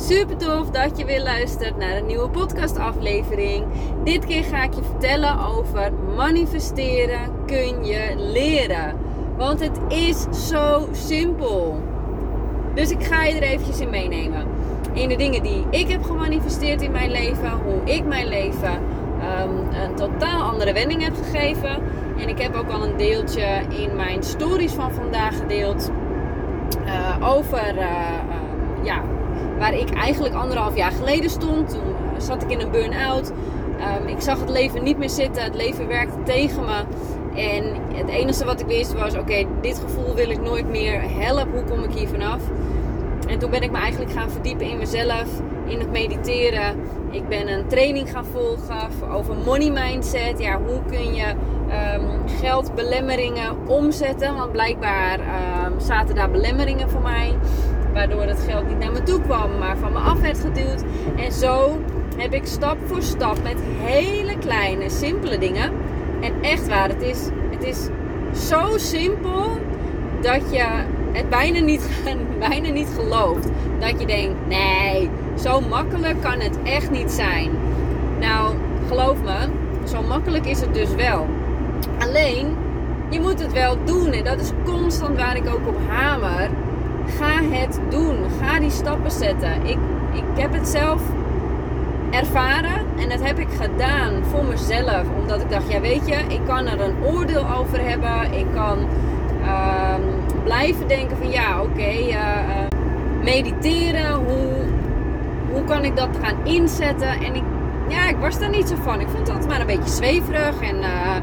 Super 0.00 0.36
tof 0.36 0.70
dat 0.70 0.98
je 0.98 1.04
weer 1.04 1.22
luistert 1.22 1.76
naar 1.76 1.96
een 1.96 2.06
nieuwe 2.06 2.28
podcastaflevering. 2.28 3.64
Dit 4.04 4.24
keer 4.24 4.44
ga 4.44 4.62
ik 4.62 4.74
je 4.74 4.82
vertellen 4.82 5.46
over 5.46 5.92
manifesteren 6.16 7.44
kun 7.46 7.84
je 7.84 8.14
leren. 8.16 8.96
Want 9.36 9.60
het 9.60 9.78
is 9.88 10.48
zo 10.48 10.88
simpel. 10.92 11.82
Dus 12.74 12.90
ik 12.90 13.04
ga 13.04 13.24
je 13.24 13.34
er 13.34 13.42
eventjes 13.42 13.80
in 13.80 13.90
meenemen. 13.90 14.46
In 14.92 15.08
de 15.08 15.16
dingen 15.16 15.42
die 15.42 15.64
ik 15.70 15.88
heb 15.88 16.02
gemanifesteerd 16.02 16.82
in 16.82 16.92
mijn 16.92 17.10
leven, 17.10 17.50
hoe 17.50 17.94
ik 17.94 18.04
mijn 18.04 18.28
leven 18.28 18.72
um, 18.72 19.82
een 19.82 19.94
totaal 19.94 20.42
andere 20.42 20.72
wending 20.72 21.02
heb 21.02 21.14
gegeven. 21.16 21.82
En 22.18 22.28
ik 22.28 22.38
heb 22.42 22.54
ook 22.54 22.70
al 22.70 22.84
een 22.84 22.96
deeltje 22.96 23.60
in 23.68 23.96
mijn 23.96 24.22
stories 24.22 24.72
van 24.72 24.92
vandaag 24.92 25.36
gedeeld 25.36 25.90
uh, 26.84 27.16
over 27.34 27.74
uh, 27.74 27.80
uh, 27.80 28.84
ja, 28.84 29.02
waar 29.60 29.74
ik 29.74 29.90
eigenlijk 29.90 30.34
anderhalf 30.34 30.76
jaar 30.76 30.92
geleden 30.92 31.30
stond. 31.30 31.70
Toen 31.70 31.94
zat 32.18 32.42
ik 32.42 32.50
in 32.50 32.60
een 32.60 32.70
burn-out. 32.70 33.32
Um, 34.00 34.06
ik 34.06 34.20
zag 34.20 34.40
het 34.40 34.50
leven 34.50 34.82
niet 34.82 34.98
meer 34.98 35.10
zitten. 35.10 35.42
Het 35.42 35.54
leven 35.54 35.86
werkte 35.86 36.22
tegen 36.22 36.64
me. 36.64 36.82
En 37.34 37.64
het 37.94 38.08
enige 38.08 38.44
wat 38.44 38.60
ik 38.60 38.66
wist 38.66 38.92
was: 38.92 39.16
oké, 39.16 39.44
dit 39.60 39.78
gevoel 39.78 40.14
wil 40.14 40.30
ik 40.30 40.40
nooit 40.40 40.68
meer. 40.68 41.02
Help, 41.02 41.46
hoe 41.52 41.64
kom 41.64 41.84
ik 41.84 41.92
hier 41.92 42.08
vanaf? 42.08 42.40
En 43.28 43.38
toen 43.38 43.50
ben 43.50 43.62
ik 43.62 43.70
me 43.70 43.78
eigenlijk 43.78 44.12
gaan 44.12 44.30
verdiepen 44.30 44.66
in 44.66 44.78
mezelf, 44.78 45.24
in 45.66 45.78
het 45.78 45.90
mediteren. 45.90 46.80
Ik 47.10 47.28
ben 47.28 47.48
een 47.48 47.66
training 47.66 48.10
gaan 48.10 48.24
volgen 48.24 49.10
over 49.12 49.34
money 49.44 49.70
mindset. 49.70 50.38
Ja, 50.38 50.58
hoe 50.66 50.80
kun 50.90 51.14
je 51.14 51.26
um, 51.94 52.28
geldbelemmeringen 52.40 53.56
omzetten? 53.66 54.34
Want 54.36 54.52
blijkbaar 54.52 55.18
um, 55.18 55.80
zaten 55.80 56.14
daar 56.14 56.30
belemmeringen 56.30 56.90
voor 56.90 57.02
mij. 57.02 57.34
Waardoor 57.92 58.22
het 58.22 58.40
geld 58.48 58.68
niet 58.68 58.78
naar 58.78 58.92
me 58.92 59.02
toe 59.02 59.20
kwam, 59.20 59.58
maar 59.58 59.76
van 59.76 59.92
me 59.92 59.98
af 59.98 60.20
werd 60.20 60.40
geduwd. 60.40 60.82
En 61.16 61.32
zo 61.32 61.78
heb 62.16 62.32
ik 62.32 62.46
stap 62.46 62.76
voor 62.86 63.02
stap 63.02 63.42
met 63.42 63.56
hele 63.82 64.38
kleine, 64.38 64.90
simpele 64.90 65.38
dingen. 65.38 65.72
En 66.20 66.32
echt 66.40 66.68
waar, 66.68 66.88
het 66.88 67.02
is, 67.02 67.28
het 67.50 67.62
is 67.64 67.88
zo 68.48 68.78
simpel 68.78 69.58
dat 70.20 70.40
je 70.50 70.66
het 71.12 71.28
bijna 71.28 71.60
niet, 71.60 71.88
bijna 72.48 72.68
niet 72.68 72.88
gelooft. 72.94 73.48
Dat 73.78 74.00
je 74.00 74.06
denkt, 74.06 74.46
nee, 74.48 75.10
zo 75.38 75.60
makkelijk 75.60 76.20
kan 76.20 76.40
het 76.40 76.58
echt 76.62 76.90
niet 76.90 77.10
zijn. 77.10 77.50
Nou, 78.20 78.54
geloof 78.88 79.22
me, 79.22 79.48
zo 79.88 80.02
makkelijk 80.02 80.46
is 80.46 80.60
het 80.60 80.74
dus 80.74 80.94
wel. 80.94 81.26
Alleen, 81.98 82.56
je 83.08 83.20
moet 83.20 83.40
het 83.40 83.52
wel 83.52 83.76
doen. 83.84 84.12
En 84.12 84.24
dat 84.24 84.40
is 84.40 84.50
constant 84.64 85.16
waar 85.16 85.36
ik 85.36 85.48
ook 85.48 85.66
op 85.66 85.76
hamer. 85.88 86.50
Ga 87.18 87.42
het 87.50 87.80
doen. 87.88 88.16
Ga 88.40 88.58
die 88.58 88.70
stappen 88.70 89.10
zetten. 89.10 89.52
Ik, 89.64 89.78
ik 90.12 90.24
heb 90.34 90.52
het 90.52 90.68
zelf 90.68 91.00
ervaren 92.10 92.86
en 92.98 93.08
dat 93.08 93.22
heb 93.22 93.38
ik 93.38 93.48
gedaan 93.60 94.12
voor 94.30 94.44
mezelf. 94.44 95.02
Omdat 95.20 95.40
ik 95.40 95.50
dacht, 95.50 95.72
ja 95.72 95.80
weet 95.80 96.08
je, 96.08 96.14
ik 96.28 96.40
kan 96.46 96.66
er 96.66 96.80
een 96.80 96.94
oordeel 97.04 97.44
over 97.58 97.88
hebben. 97.88 98.32
Ik 98.32 98.46
kan 98.54 98.78
uh, 99.42 99.94
blijven 100.44 100.88
denken 100.88 101.16
van 101.16 101.30
ja, 101.30 101.62
oké, 101.62 101.90
uh, 101.90 102.12
uh, 102.12 102.22
mediteren. 103.22 104.14
Hoe, 104.14 104.52
hoe 105.52 105.64
kan 105.64 105.84
ik 105.84 105.96
dat 105.96 106.08
gaan 106.22 106.36
inzetten? 106.44 107.08
En 107.08 107.34
ik, 107.34 107.44
ja, 107.88 108.08
ik 108.08 108.16
was 108.16 108.38
daar 108.38 108.50
niet 108.50 108.68
zo 108.68 108.74
van. 108.82 109.00
Ik 109.00 109.08
vond 109.08 109.28
altijd 109.30 109.48
maar 109.48 109.60
een 109.60 109.66
beetje 109.66 109.90
zweverig. 109.90 110.60
En 110.60 110.76
uh, 110.76 111.16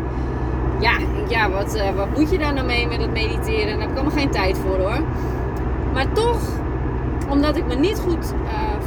ja, 0.79 0.97
ja 1.27 1.49
wat, 1.49 1.81
wat 1.95 2.17
moet 2.17 2.31
je 2.31 2.37
daar 2.37 2.53
nou 2.53 2.65
mee 2.65 2.87
met 2.87 2.99
dat 2.99 3.11
mediteren? 3.11 3.67
Daar 3.67 3.79
heb 3.79 3.89
ik 3.89 3.95
allemaal 3.95 4.17
geen 4.17 4.29
tijd 4.29 4.57
voor 4.57 4.77
hoor. 4.77 4.99
Maar 5.93 6.11
toch, 6.13 6.39
omdat 7.29 7.55
ik 7.55 7.65
me 7.67 7.75
niet 7.75 7.99
goed 7.99 8.33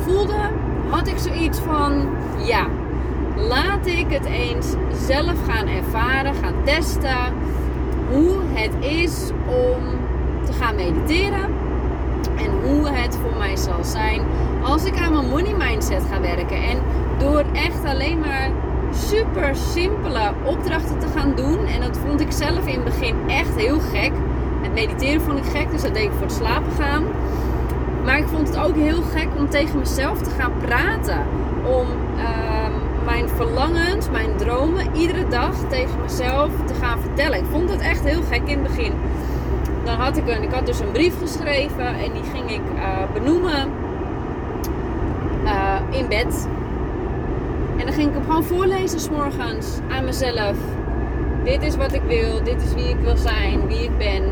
voelde, 0.05 0.51
had 0.89 1.09
ik 1.09 1.19
zoiets 1.19 1.59
van: 1.59 2.09
ja, 2.47 2.67
laat 3.37 3.87
ik 3.87 4.07
het 4.09 4.25
eens 4.25 4.67
zelf 5.07 5.34
gaan 5.48 5.67
ervaren, 5.67 6.34
gaan 6.34 6.55
testen 6.65 7.33
hoe 8.11 8.36
het 8.52 8.85
is 8.85 9.30
om 9.47 9.83
te 10.45 10.52
gaan 10.52 10.74
mediteren 10.74 11.48
en 12.36 12.51
hoe 12.63 12.89
het 12.89 13.17
voor 13.17 13.39
mij 13.39 13.57
zal 13.57 13.85
zijn 13.85 14.23
als 14.63 14.85
ik 14.85 14.98
aan 15.01 15.13
mijn 15.13 15.29
money 15.29 15.55
mindset 15.55 16.03
ga 16.13 16.20
werken. 16.20 16.63
En 16.63 16.79
door 17.19 17.45
echt 17.53 17.85
alleen 17.85 18.19
maar 18.19 18.51
super 18.95 19.57
simpele 19.57 20.33
opdrachten 20.45 20.98
te 20.98 21.07
gaan 21.17 21.35
doen. 21.35 21.67
En 21.67 21.80
dat 21.80 21.98
vond 22.07 22.20
ik 22.20 22.33
zelf 22.33 22.67
in 22.67 22.74
het 22.74 22.85
begin 22.85 23.14
echt 23.27 23.57
heel 23.57 23.80
gek. 23.80 24.13
Het 24.61 24.73
mediteren 24.73 25.21
vond 25.21 25.39
ik 25.39 25.45
gek, 25.45 25.71
dus 25.71 25.83
dat 25.83 25.95
deed 25.95 26.05
ik 26.05 26.13
voor 26.13 26.27
het 26.27 26.33
slapen 26.33 26.73
gaan. 26.73 27.05
Maar 28.05 28.19
ik 28.19 28.27
vond 28.27 28.48
het 28.48 28.59
ook 28.59 28.75
heel 28.75 29.03
gek 29.03 29.29
om 29.39 29.48
tegen 29.48 29.79
mezelf 29.79 30.23
te 30.23 30.31
gaan 30.31 30.53
praten. 30.65 31.19
Om 31.65 31.87
uh, 32.17 32.25
mijn 33.05 33.29
verlangens, 33.29 34.11
mijn 34.11 34.37
dromen 34.37 34.87
iedere 34.95 35.29
dag 35.29 35.55
tegen 35.69 36.01
mezelf 36.03 36.51
te 36.67 36.75
gaan 36.75 37.01
vertellen. 37.01 37.39
Ik 37.39 37.45
vond 37.51 37.71
het 37.71 37.81
echt 37.81 38.05
heel 38.05 38.23
gek 38.31 38.43
in 38.45 38.59
het 38.59 38.77
begin. 38.77 38.93
Dan 39.85 39.95
had 39.95 40.17
ik 40.17 40.29
een, 40.29 40.43
ik 40.43 40.53
had 40.53 40.67
dus 40.67 40.81
een 40.81 40.91
brief 40.91 41.19
geschreven 41.21 41.87
en 41.87 42.13
die 42.13 42.23
ging 42.33 42.51
ik 42.51 42.61
uh, 42.75 43.13
benoemen 43.13 43.69
uh, 45.45 45.98
in 45.98 46.09
bed. 46.09 46.48
En 47.77 47.87
dan 47.87 47.95
ging 47.95 48.09
ik 48.09 48.15
hem 48.15 48.25
gewoon 48.25 48.45
voorlezen 48.45 49.01
s'morgens 49.01 49.79
aan 49.91 50.05
mezelf. 50.05 50.57
Dit 51.45 51.63
is 51.63 51.77
wat 51.77 51.92
ik 51.92 52.03
wil, 52.07 52.42
dit 52.45 52.63
is 52.63 52.75
wie 52.75 52.89
ik 52.89 52.98
wil 53.03 53.17
zijn, 53.17 53.67
wie 53.67 53.83
ik 53.83 53.98
ben. 53.98 54.23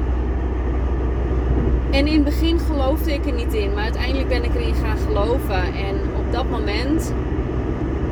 En 1.90 2.06
in 2.06 2.14
het 2.14 2.24
begin 2.24 2.58
geloofde 2.58 3.12
ik 3.12 3.26
er 3.26 3.32
niet 3.32 3.54
in, 3.54 3.74
maar 3.74 3.82
uiteindelijk 3.82 4.28
ben 4.28 4.44
ik 4.44 4.54
erin 4.54 4.74
gaan 4.74 4.98
geloven. 4.98 5.62
En 5.62 5.94
op 6.16 6.32
dat 6.32 6.50
moment 6.50 7.12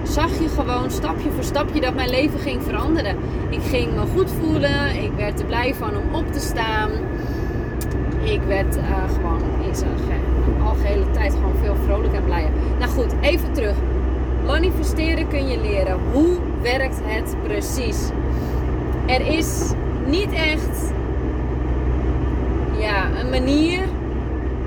zag 0.03 0.38
je 0.38 0.48
gewoon 0.48 0.91
stapje 0.91 1.31
voor 1.31 1.44
stapje 1.44 1.81
dat 1.81 1.94
mijn 1.94 2.10
leven 2.10 2.38
ging 2.38 2.62
veranderen. 2.62 3.16
Ik 3.48 3.62
ging 3.62 3.94
me 3.94 4.03
goed 4.15 4.31
voelen, 4.41 5.03
ik 5.03 5.12
werd 5.16 5.41
er 5.41 5.47
blij 5.47 5.75
van 5.75 5.91
om 5.97 6.15
op 6.15 6.32
te 6.32 6.41
staan. 6.41 6.91
Ik 8.22 8.41
werd 8.47 8.76
uh, 8.76 8.82
gewoon 9.15 9.42
in 9.69 9.75
zijn 9.75 9.91
algehele 10.66 11.10
tijd 11.10 11.34
gewoon 11.34 11.56
veel 11.62 11.76
vrolijker 11.84 12.19
en 12.19 12.25
blijer. 12.25 12.50
Nou 12.78 12.91
goed, 12.91 13.15
even 13.20 13.53
terug. 13.53 13.75
Manifesteren 14.47 15.28
kun 15.28 15.48
je 15.48 15.60
leren. 15.60 15.98
Hoe 16.12 16.36
werkt 16.62 16.98
het 17.03 17.34
precies? 17.42 18.09
Er 19.06 19.26
is 19.26 19.72
niet 20.06 20.32
echt 20.32 20.92
ja, 22.86 23.20
een 23.20 23.30
manier 23.30 23.80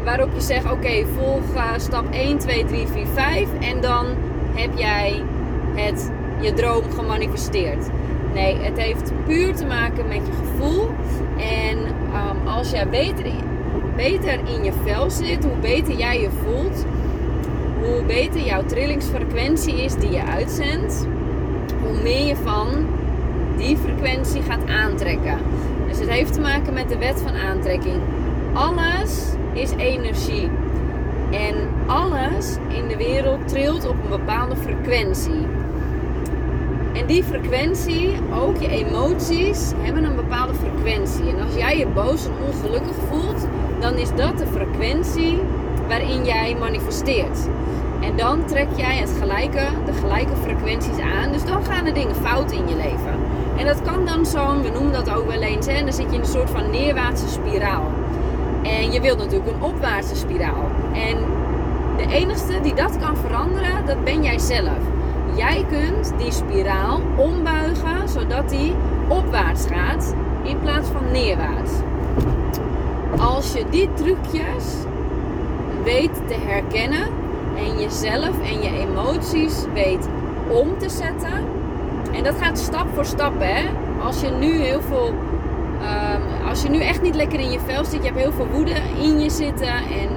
waarop 0.04 0.30
je 0.34 0.42
zegt: 0.42 0.72
oké, 0.72 1.06
volg 1.18 1.44
stap 1.78 2.06
1, 2.12 2.38
2, 2.38 2.66
3, 2.66 2.88
4, 2.88 3.06
5 3.14 3.48
en 3.60 3.82
dan 3.82 4.06
heb 4.54 4.70
jij 4.78 5.24
het, 5.76 6.12
je 6.40 6.54
droom 6.54 6.84
gemanifesteerd. 6.92 7.88
Nee, 8.34 8.56
het 8.56 8.78
heeft 8.78 9.12
puur 9.26 9.56
te 9.56 9.66
maken 9.66 10.08
met 10.08 10.22
je 10.26 10.32
gevoel. 10.32 10.90
En 11.38 11.78
um, 11.78 12.48
als 12.48 12.72
jij 12.72 12.90
beter 12.90 13.26
beter 13.96 14.40
in 14.56 14.64
je 14.64 14.72
vel 14.86 15.10
zit, 15.10 15.44
hoe 15.44 15.58
beter 15.62 15.98
jij 15.98 16.22
je 16.22 16.30
voelt, 16.30 16.86
hoe 17.82 18.04
beter 18.04 18.42
jouw 18.42 18.66
trillingsfrequentie 18.66 19.84
is 19.84 19.96
die 19.96 20.12
je 20.12 20.24
uitzendt, 20.24 21.08
hoe 21.84 22.02
meer 22.02 22.26
je 22.26 22.36
van 22.36 22.68
die 23.58 23.78
frequentie 23.78 24.42
gaat 24.42 24.68
aantrekken. 24.68 25.38
Dus 25.90 26.00
het 26.00 26.10
heeft 26.10 26.34
te 26.34 26.42
maken 26.42 26.74
met 26.74 26.90
de 26.90 26.98
wet 26.98 27.22
van 27.22 27.36
aantrekking. 27.36 28.02
Alles 28.54 29.24
is 29.54 29.72
energie. 29.72 30.50
En 31.32 31.56
alles 31.88 32.58
in 32.68 32.88
de 32.88 32.98
wereld 32.98 33.48
trilt 33.48 33.88
op 33.88 33.96
een 34.04 34.10
bepaalde 34.10 34.56
frequentie. 34.56 35.48
En 36.94 37.06
die 37.06 37.24
frequentie, 37.24 38.12
ook 38.34 38.58
je 38.58 38.68
emoties, 38.68 39.72
hebben 39.78 40.04
een 40.04 40.16
bepaalde 40.16 40.54
frequentie. 40.54 41.30
En 41.30 41.44
als 41.44 41.56
jij 41.56 41.78
je 41.78 41.88
boos 41.88 42.26
en 42.26 42.32
ongelukkig 42.48 42.96
voelt, 43.10 43.48
dan 43.80 43.94
is 43.94 44.10
dat 44.16 44.38
de 44.38 44.48
frequentie 44.48 45.40
waarin 45.88 46.26
jij 46.26 46.56
manifesteert. 46.60 47.48
En 48.02 48.18
dan 48.18 48.46
trek 48.46 48.68
jij 48.76 48.98
het 48.98 49.12
gelijke, 49.20 49.68
de 49.86 49.94
gelijke 49.94 50.36
frequenties 50.42 51.00
aan. 51.00 51.32
Dus 51.32 51.46
dan 51.46 51.66
gaan 51.66 51.86
er 51.86 51.94
dingen 51.94 52.16
fout 52.16 52.52
in 52.52 52.68
je 52.68 52.76
leven. 52.76 53.19
En 53.60 53.66
dat 53.66 53.82
kan 53.82 54.06
dan 54.06 54.26
zo'n, 54.26 54.62
we 54.62 54.70
noemen 54.70 54.92
dat 54.92 55.16
ook 55.16 55.28
wel 55.28 55.42
eens, 55.42 55.66
hè, 55.66 55.84
dan 55.84 55.94
zit 55.94 56.06
je 56.10 56.14
in 56.14 56.20
een 56.20 56.26
soort 56.26 56.50
van 56.50 56.70
neerwaartse 56.70 57.28
spiraal. 57.28 57.92
En 58.64 58.92
je 58.92 59.02
wilt 59.02 59.18
natuurlijk 59.18 59.52
een 59.52 59.62
opwaartse 59.62 60.16
spiraal. 60.16 60.70
En 60.94 61.18
de 61.98 62.16
enige 62.16 62.62
die 62.62 62.74
dat 62.74 62.98
kan 62.98 63.18
veranderen, 63.18 63.86
dat 63.86 64.04
ben 64.04 64.24
jij 64.24 64.40
zelf. 64.40 64.78
Jij 65.36 65.66
kunt 65.70 66.14
die 66.18 66.32
spiraal 66.32 67.02
ombuigen 67.16 68.10
zodat 68.10 68.50
die 68.50 68.74
opwaarts 69.08 69.66
gaat 69.66 70.16
in 70.44 70.60
plaats 70.60 70.90
van 70.90 71.12
neerwaarts. 71.12 71.72
Als 73.18 73.54
je 73.54 73.64
die 73.70 73.90
trucjes 73.94 74.76
weet 75.84 76.14
te 76.28 76.36
herkennen 76.48 77.08
en 77.58 77.80
jezelf 77.80 78.40
en 78.42 78.62
je 78.62 78.88
emoties 78.88 79.66
weet 79.74 80.08
om 80.50 80.78
te 80.78 80.90
zetten. 80.90 81.59
En 82.14 82.24
dat 82.24 82.36
gaat 82.42 82.60
stap 82.60 82.86
voor 82.94 83.06
stap, 83.06 83.34
hè. 83.40 83.70
Als 84.02 84.22
je 84.22 84.30
nu 84.30 84.52
heel 84.52 84.82
veel 84.82 85.14
Um, 85.82 86.48
als 86.48 86.64
je 86.64 86.70
nu 86.70 86.80
echt 86.80 87.02
niet 87.02 87.16
lekker 87.16 87.40
in 87.40 87.52
je 87.52 87.60
vel 87.60 87.86
zit, 87.86 88.02
je 88.02 88.08
hebt 88.08 88.20
heel 88.20 88.32
veel 88.32 88.48
woede 88.48 88.76
in 88.98 89.20
je 89.20 89.30
zitten 89.30 89.68
en 89.68 90.10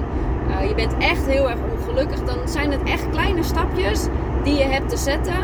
eh, 0.49 0.67
je 0.67 0.75
bent 0.75 0.97
echt 0.97 1.25
heel 1.25 1.49
erg 1.49 1.59
ongelukkig, 1.77 2.23
dan 2.23 2.37
zijn 2.45 2.71
het 2.71 2.83
echt 2.83 3.09
kleine 3.09 3.43
stapjes 3.43 4.07
die 4.43 4.57
je 4.57 4.63
hebt 4.63 4.89
te 4.89 4.97
zetten. 4.97 5.35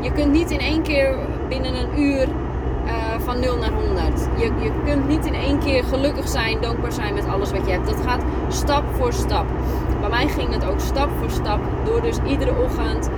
Je 0.00 0.12
kunt 0.12 0.32
niet 0.32 0.50
in 0.50 0.58
één 0.58 0.82
keer 0.82 1.16
binnen 1.48 1.74
een 1.74 2.00
uur 2.00 2.28
uh, 2.84 2.92
van 3.18 3.40
0 3.40 3.56
naar 3.56 3.72
100. 3.72 4.28
Je, 4.36 4.44
je 4.44 4.70
kunt 4.84 5.08
niet 5.08 5.26
in 5.26 5.34
één 5.34 5.58
keer 5.58 5.84
gelukkig 5.84 6.28
zijn, 6.28 6.60
dankbaar 6.60 6.92
zijn 6.92 7.14
met 7.14 7.26
alles 7.26 7.50
wat 7.50 7.66
je 7.66 7.72
hebt. 7.72 7.86
Dat 7.86 8.00
gaat 8.06 8.22
stap 8.48 8.84
voor 8.98 9.12
stap. 9.12 9.46
Bij 10.00 10.08
mij 10.08 10.28
ging 10.28 10.52
het 10.52 10.66
ook 10.66 10.80
stap 10.80 11.08
voor 11.20 11.30
stap. 11.30 11.60
Door 11.84 12.02
dus 12.02 12.18
iedere 12.26 12.54
ochtend 12.64 13.10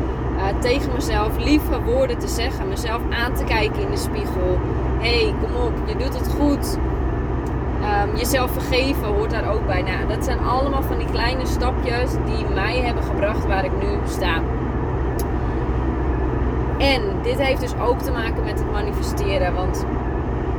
uh, 0.54 0.60
tegen 0.60 0.92
mezelf 0.92 1.36
lieve 1.38 1.82
woorden 1.82 2.18
te 2.18 2.28
zeggen. 2.28 2.68
Mezelf 2.68 3.00
aan 3.10 3.34
te 3.34 3.44
kijken 3.44 3.82
in 3.82 3.90
de 3.90 3.96
spiegel. 3.96 4.58
hey, 4.98 5.34
kom 5.40 5.62
op, 5.62 5.72
je 5.86 5.96
doet 5.96 6.18
het 6.18 6.28
goed. 6.40 6.78
Um, 7.82 8.16
jezelf 8.16 8.50
vergeven 8.50 9.06
hoort 9.06 9.30
daar 9.30 9.52
ook 9.52 9.66
bij. 9.66 9.82
Nou, 9.82 10.08
dat 10.08 10.24
zijn 10.24 10.38
allemaal 10.38 10.82
van 10.82 10.98
die 10.98 11.10
kleine 11.10 11.46
stapjes 11.46 12.10
die 12.10 12.44
mij 12.54 12.80
hebben 12.80 13.02
gebracht 13.02 13.46
waar 13.46 13.64
ik 13.64 13.72
nu 13.82 13.88
sta. 14.08 14.40
En 16.78 17.02
dit 17.22 17.38
heeft 17.38 17.60
dus 17.60 17.78
ook 17.80 17.98
te 17.98 18.10
maken 18.10 18.44
met 18.44 18.58
het 18.58 18.72
manifesteren. 18.72 19.54
Want 19.54 19.84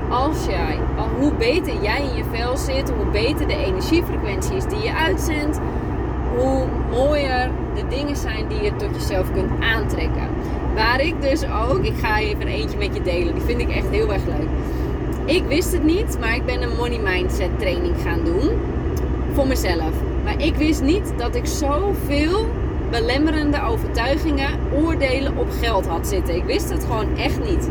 als 0.09 0.45
jij, 0.45 0.79
hoe 1.19 1.33
beter 1.33 1.81
jij 1.81 2.01
in 2.01 2.15
je 2.15 2.23
vel 2.31 2.57
zit, 2.57 2.89
hoe 2.89 3.05
beter 3.05 3.47
de 3.47 3.65
energiefrequentie 3.65 4.55
is 4.55 4.65
die 4.65 4.81
je 4.81 4.93
uitzendt, 4.93 5.59
hoe 6.37 6.65
mooier 6.91 7.49
de 7.77 7.95
dingen 7.95 8.15
zijn 8.15 8.47
die 8.47 8.61
je 8.61 8.75
tot 8.75 8.89
jezelf 8.95 9.31
kunt 9.31 9.51
aantrekken. 9.61 10.29
Waar 10.75 11.01
ik 11.01 11.21
dus 11.21 11.43
ook, 11.43 11.83
ik 11.83 11.97
ga 11.97 12.19
even 12.19 12.47
eentje 12.47 12.77
met 12.77 12.95
je 12.95 13.01
delen, 13.01 13.33
die 13.33 13.43
vind 13.43 13.61
ik 13.61 13.69
echt 13.69 13.89
heel 13.89 14.13
erg 14.13 14.25
leuk. 14.25 14.49
Ik 15.25 15.43
wist 15.47 15.71
het 15.71 15.83
niet, 15.83 16.17
maar 16.19 16.35
ik 16.35 16.45
ben 16.45 16.61
een 16.61 16.75
money 16.77 16.99
mindset 16.99 17.59
training 17.59 17.95
gaan 18.03 18.23
doen 18.23 18.49
voor 19.33 19.47
mezelf. 19.47 19.91
Maar 20.23 20.41
ik 20.41 20.55
wist 20.55 20.81
niet 20.81 21.13
dat 21.17 21.35
ik 21.35 21.45
zoveel 21.45 22.47
belemmerende 22.91 23.61
overtuigingen, 23.61 24.59
oordelen 24.73 25.37
op 25.37 25.47
geld 25.61 25.85
had 25.85 26.07
zitten. 26.07 26.35
Ik 26.35 26.43
wist 26.43 26.69
het 26.69 26.83
gewoon 26.83 27.17
echt 27.17 27.39
niet. 27.49 27.69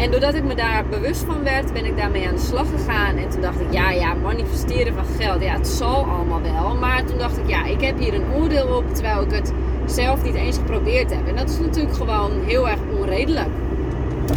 En 0.00 0.10
doordat 0.10 0.34
ik 0.34 0.44
me 0.44 0.54
daar 0.54 0.84
bewust 0.90 1.24
van 1.24 1.42
werd, 1.42 1.72
ben 1.72 1.84
ik 1.84 1.96
daarmee 1.96 2.28
aan 2.28 2.34
de 2.34 2.40
slag 2.40 2.66
gegaan. 2.70 3.16
En 3.16 3.28
toen 3.28 3.40
dacht 3.40 3.60
ik, 3.60 3.72
ja, 3.72 3.90
ja, 3.90 4.14
manifesteren 4.14 4.94
van 4.94 5.04
geld, 5.18 5.42
ja, 5.42 5.52
het 5.52 5.68
zal 5.68 6.04
allemaal 6.04 6.42
wel. 6.42 6.74
Maar 6.74 7.04
toen 7.04 7.18
dacht 7.18 7.38
ik, 7.38 7.48
ja, 7.48 7.64
ik 7.64 7.80
heb 7.80 7.98
hier 7.98 8.14
een 8.14 8.32
oordeel 8.34 8.66
op, 8.66 8.94
terwijl 8.94 9.22
ik 9.22 9.30
het 9.30 9.52
zelf 9.84 10.22
niet 10.22 10.34
eens 10.34 10.56
geprobeerd 10.56 11.10
heb. 11.10 11.28
En 11.28 11.36
dat 11.36 11.50
is 11.50 11.58
natuurlijk 11.58 11.94
gewoon 11.94 12.30
heel 12.46 12.68
erg 12.68 12.78
onredelijk. 12.98 13.48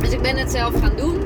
Dus 0.01 0.09
ik 0.09 0.21
ben 0.21 0.37
het 0.37 0.51
zelf 0.51 0.73
gaan 0.81 0.95
doen. 0.95 1.17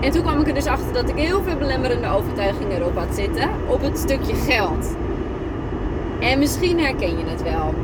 En 0.00 0.10
toen 0.10 0.22
kwam 0.22 0.40
ik 0.40 0.48
er 0.48 0.54
dus 0.54 0.66
achter 0.66 0.92
dat 0.92 1.08
ik 1.08 1.16
heel 1.16 1.42
veel 1.42 1.56
belemmerende 1.56 2.08
overtuigingen 2.08 2.76
erop 2.76 2.96
had 2.96 3.14
zitten. 3.14 3.50
Op 3.66 3.82
het 3.82 3.98
stukje 3.98 4.34
geld. 4.34 4.96
En 6.20 6.38
misschien 6.38 6.80
herken 6.80 7.18
je 7.18 7.24
het 7.26 7.42
wel. 7.42 7.74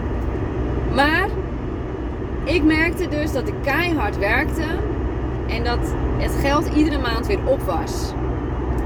Maar 0.95 1.29
ik 2.45 2.63
merkte 2.63 3.09
dus 3.09 3.33
dat 3.33 3.49
ik 3.49 3.55
keihard 3.63 4.19
werkte 4.19 4.65
en 5.47 5.65
dat 5.65 5.95
het 6.19 6.33
geld 6.41 6.67
iedere 6.75 6.99
maand 6.99 7.27
weer 7.27 7.45
op 7.45 7.63
was. 7.63 8.13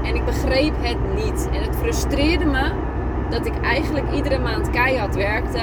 En 0.03 0.15
ik 0.15 0.25
begreep 0.25 0.73
het 0.77 0.97
niet. 1.15 1.49
En 1.53 1.61
het 1.61 1.75
frustreerde 1.75 2.45
me 2.45 2.71
dat 3.29 3.45
ik 3.45 3.53
eigenlijk 3.61 4.05
iedere 4.13 4.39
maand 4.39 4.69
keihard 4.69 5.15
werkte 5.15 5.61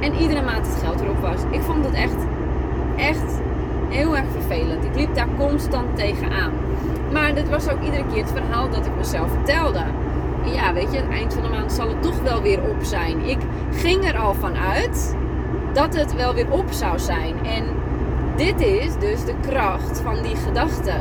en 0.00 0.14
iedere 0.14 0.42
maand 0.42 0.66
het 0.66 0.82
geld 0.82 1.00
weer 1.00 1.10
op 1.10 1.20
was. 1.20 1.40
Ik 1.50 1.62
vond 1.62 1.84
het 1.84 1.94
echt, 1.94 2.26
echt 2.96 3.40
heel 3.88 4.16
erg 4.16 4.26
vervelend. 4.32 4.84
Ik 4.84 4.94
liep 4.94 5.14
daar 5.14 5.28
constant 5.38 5.96
tegenaan. 5.96 6.52
Maar 7.12 7.34
dit 7.34 7.48
was 7.48 7.68
ook 7.68 7.82
iedere 7.82 8.04
keer 8.12 8.22
het 8.22 8.32
verhaal 8.32 8.70
dat 8.70 8.86
ik 8.86 8.96
mezelf 8.96 9.30
vertelde 9.30 9.84
ja, 10.44 10.72
weet 10.72 10.92
je, 10.92 10.96
het 10.98 11.10
eind 11.10 11.34
van 11.34 11.42
de 11.42 11.48
maand 11.48 11.72
zal 11.72 11.88
het 11.88 12.02
toch 12.02 12.20
wel 12.20 12.42
weer 12.42 12.62
op 12.62 12.82
zijn. 12.82 13.24
Ik 13.24 13.38
ging 13.72 14.04
er 14.04 14.18
al 14.18 14.34
van 14.34 14.56
uit 14.56 15.16
dat 15.72 15.94
het 15.94 16.14
wel 16.14 16.34
weer 16.34 16.50
op 16.50 16.70
zou 16.70 16.98
zijn. 16.98 17.46
En 17.46 17.64
dit 18.40 18.60
is 18.60 18.92
dus 18.98 19.24
de 19.24 19.34
kracht 19.48 20.00
van 20.00 20.22
die 20.22 20.36
gedachten. 20.36 21.00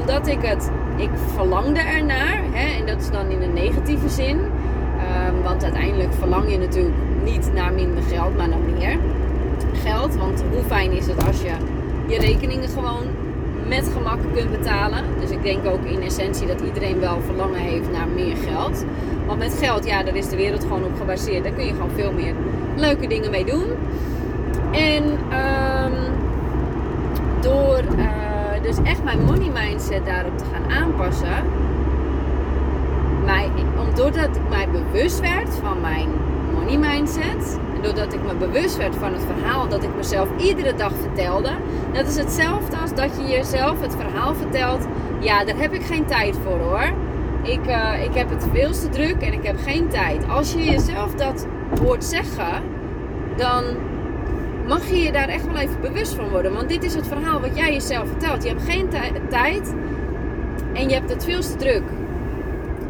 Omdat 0.00 0.26
ik 0.26 0.42
het, 0.42 0.70
ik 0.96 1.10
verlangde 1.34 1.80
ernaar, 1.80 2.40
hè, 2.52 2.78
en 2.78 2.86
dat 2.86 3.00
is 3.00 3.10
dan 3.10 3.28
in 3.28 3.42
een 3.42 3.52
negatieve 3.52 4.08
zin. 4.08 4.38
Um, 4.38 5.42
want 5.42 5.64
uiteindelijk 5.64 6.14
verlang 6.18 6.50
je 6.50 6.58
natuurlijk 6.58 6.94
niet 7.24 7.50
naar 7.54 7.72
minder 7.72 8.02
geld, 8.02 8.36
maar 8.36 8.48
naar 8.48 8.58
meer 8.58 8.98
geld. 9.72 10.16
Want 10.16 10.44
hoe 10.52 10.62
fijn 10.62 10.92
is 10.92 11.06
het 11.06 11.26
als 11.26 11.42
je 11.42 11.52
je 12.06 12.18
rekeningen 12.18 12.68
gewoon 12.68 13.04
met 13.68 13.90
gemak 13.96 14.18
kunt 14.34 14.50
betalen. 14.50 15.04
Dus 15.20 15.30
ik 15.30 15.42
denk 15.42 15.66
ook 15.66 15.84
in 15.84 16.02
essentie 16.02 16.46
dat 16.46 16.60
iedereen 16.60 17.00
wel 17.00 17.20
verlangen 17.26 17.60
heeft 17.60 17.90
naar 17.92 18.08
meer 18.08 18.36
geld. 18.36 18.84
Want 19.26 19.38
met 19.38 19.58
geld, 19.60 19.86
ja, 19.86 20.02
daar 20.02 20.16
is 20.16 20.28
de 20.28 20.36
wereld 20.36 20.62
gewoon 20.62 20.84
op 20.84 20.96
gebaseerd. 20.98 21.44
Daar 21.44 21.52
kun 21.52 21.66
je 21.66 21.72
gewoon 21.72 21.90
veel 21.94 22.12
meer 22.12 22.34
leuke 22.76 23.06
dingen 23.06 23.30
mee 23.30 23.44
doen. 23.44 23.66
En 24.72 25.04
um, 25.04 25.92
door 27.40 27.82
uh, 27.98 28.62
dus 28.62 28.76
echt 28.84 29.04
mijn 29.04 29.24
money 29.24 29.50
mindset 29.50 30.06
daarop 30.06 30.38
te 30.38 30.44
gaan 30.52 30.82
aanpassen. 30.82 31.44
Mij, 33.24 33.50
doordat 33.94 34.36
ik 34.36 34.48
mij 34.48 34.68
bewust 34.68 35.20
werd 35.20 35.48
van 35.62 35.80
mijn 35.80 36.08
money 36.54 36.76
mindset 36.76 37.58
doordat 37.82 38.12
ik 38.12 38.22
me 38.22 38.34
bewust 38.34 38.76
werd 38.76 38.96
van 38.96 39.12
het 39.12 39.22
verhaal 39.22 39.68
dat 39.68 39.82
ik 39.82 39.96
mezelf 39.96 40.28
iedere 40.36 40.74
dag 40.74 40.92
vertelde. 41.00 41.50
Dat 41.92 42.06
is 42.06 42.16
hetzelfde 42.16 42.76
als 42.76 42.94
dat 42.94 43.10
je 43.16 43.26
jezelf 43.26 43.80
het 43.80 43.94
verhaal 43.94 44.34
vertelt. 44.34 44.86
Ja, 45.18 45.44
daar 45.44 45.56
heb 45.56 45.72
ik 45.72 45.82
geen 45.82 46.04
tijd 46.04 46.36
voor 46.44 46.58
hoor. 46.58 46.92
Ik, 47.42 47.66
uh, 47.66 48.04
ik 48.04 48.14
heb 48.14 48.30
het 48.30 48.46
veel 48.52 48.70
te 48.70 48.88
druk 48.88 49.22
en 49.22 49.32
ik 49.32 49.44
heb 49.44 49.56
geen 49.64 49.88
tijd. 49.88 50.28
Als 50.28 50.52
je 50.52 50.64
jezelf 50.64 51.14
dat 51.14 51.46
hoort 51.82 52.04
zeggen, 52.04 52.62
dan 53.36 53.64
mag 54.68 54.88
je 54.88 55.02
je 55.02 55.12
daar 55.12 55.28
echt 55.28 55.46
wel 55.46 55.56
even 55.56 55.80
bewust 55.80 56.14
van 56.14 56.28
worden. 56.28 56.52
Want 56.52 56.68
dit 56.68 56.84
is 56.84 56.94
het 56.94 57.06
verhaal 57.06 57.40
wat 57.40 57.56
jij 57.56 57.72
jezelf 57.72 58.08
vertelt. 58.08 58.42
Je 58.42 58.48
hebt 58.48 58.62
geen 58.62 58.88
tijd 59.28 59.74
en 60.72 60.88
je 60.88 60.94
hebt 60.94 61.10
het 61.10 61.24
veel 61.24 61.40
te 61.40 61.56
druk. 61.56 61.82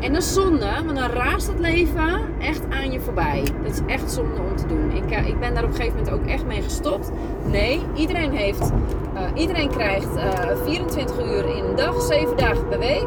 En 0.00 0.12
dat 0.12 0.22
is 0.22 0.32
zonde, 0.32 0.66
want 0.84 0.98
dan 0.98 1.10
raast 1.10 1.46
het 1.46 1.58
leven 1.58 2.20
echt 2.38 2.62
aan 2.70 2.90
je 2.90 3.00
voorbij. 3.00 3.42
Dat 3.62 3.72
is 3.72 3.80
echt 3.86 4.12
zonde 4.12 4.40
om 4.50 4.56
te 4.56 4.66
doen. 4.66 4.90
Ik, 4.90 5.10
uh, 5.10 5.28
ik 5.28 5.38
ben 5.38 5.54
daar 5.54 5.64
op 5.64 5.70
een 5.70 5.76
gegeven 5.76 5.98
moment 5.98 6.14
ook 6.14 6.26
echt 6.26 6.46
mee 6.46 6.62
gestopt. 6.62 7.10
Nee, 7.50 7.80
iedereen 7.94 8.32
heeft, 8.32 8.72
uh, 9.14 9.20
iedereen 9.34 9.68
krijgt 9.68 10.16
uh, 10.16 10.50
eh, 10.50 10.56
24 10.64 11.18
uur 11.18 11.56
in 11.56 11.64
een 11.64 11.76
dag, 11.76 12.02
7 12.02 12.36
dagen 12.36 12.68
per 12.68 12.78
week. 12.78 13.06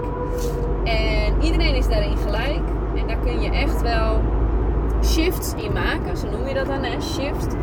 En 0.83 1.41
iedereen 1.41 1.75
is 1.75 1.87
daarin 1.87 2.17
gelijk. 2.17 2.61
En 2.95 3.07
daar 3.07 3.19
kun 3.23 3.41
je 3.41 3.49
echt 3.49 3.81
wel 3.81 4.21
shifts 5.03 5.53
in 5.53 5.73
maken. 5.73 6.17
Zo 6.17 6.29
noem 6.29 6.47
je 6.47 6.53
dat 6.53 6.65
dan, 6.65 6.83
hè? 6.83 7.01
Shift. 7.01 7.55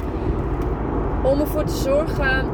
Om 1.22 1.40
ervoor 1.40 1.64
te 1.64 1.76
zorgen 1.76 2.46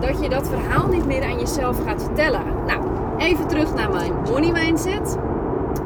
dat 0.00 0.22
je 0.22 0.28
dat 0.28 0.48
verhaal 0.48 0.88
niet 0.88 1.06
meer 1.06 1.22
aan 1.24 1.38
jezelf 1.38 1.84
gaat 1.86 2.02
vertellen. 2.02 2.42
Nou, 2.66 2.80
even 3.18 3.46
terug 3.46 3.74
naar 3.74 3.90
mijn 3.90 4.12
money 4.30 4.52
mindset 4.52 5.18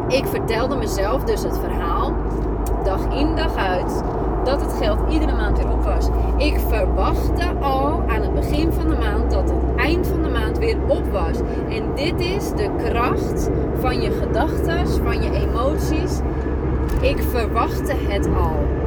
ik 0.08 0.26
vertelde 0.26 0.76
mezelf 0.76 1.24
dus 1.24 1.42
het 1.42 1.58
verhaal, 1.58 2.14
dag 2.84 3.00
in 3.14 3.36
dag 3.36 3.56
uit, 3.56 4.02
dat 4.44 4.60
het 4.60 4.72
geld 4.72 4.98
iedere 5.10 5.34
maand 5.34 5.58
weer 5.58 5.72
op 5.72 5.82
was. 5.82 6.08
Ik 6.36 6.58
verwachtte 6.68 7.44
al 7.60 8.02
aan 8.08 8.22
het 8.22 8.34
begin 8.34 8.72
van 8.72 8.88
de 8.88 8.96
maand 8.96 9.30
dat 9.30 9.50
het 9.50 9.76
eind 9.76 10.06
van 10.06 10.22
de 10.22 10.28
maand 10.28 10.58
weer 10.58 10.76
op 10.86 11.12
was. 11.12 11.38
En 11.70 11.82
dit 11.94 12.20
is 12.20 12.50
de 12.50 12.70
kracht 12.84 13.50
van 13.78 14.00
je 14.00 14.10
gedachten, 14.10 14.88
van 14.88 15.22
je 15.22 15.30
emoties. 15.30 16.20
Ik 17.00 17.22
verwachtte 17.30 17.94
het 18.08 18.26
al. 18.26 18.77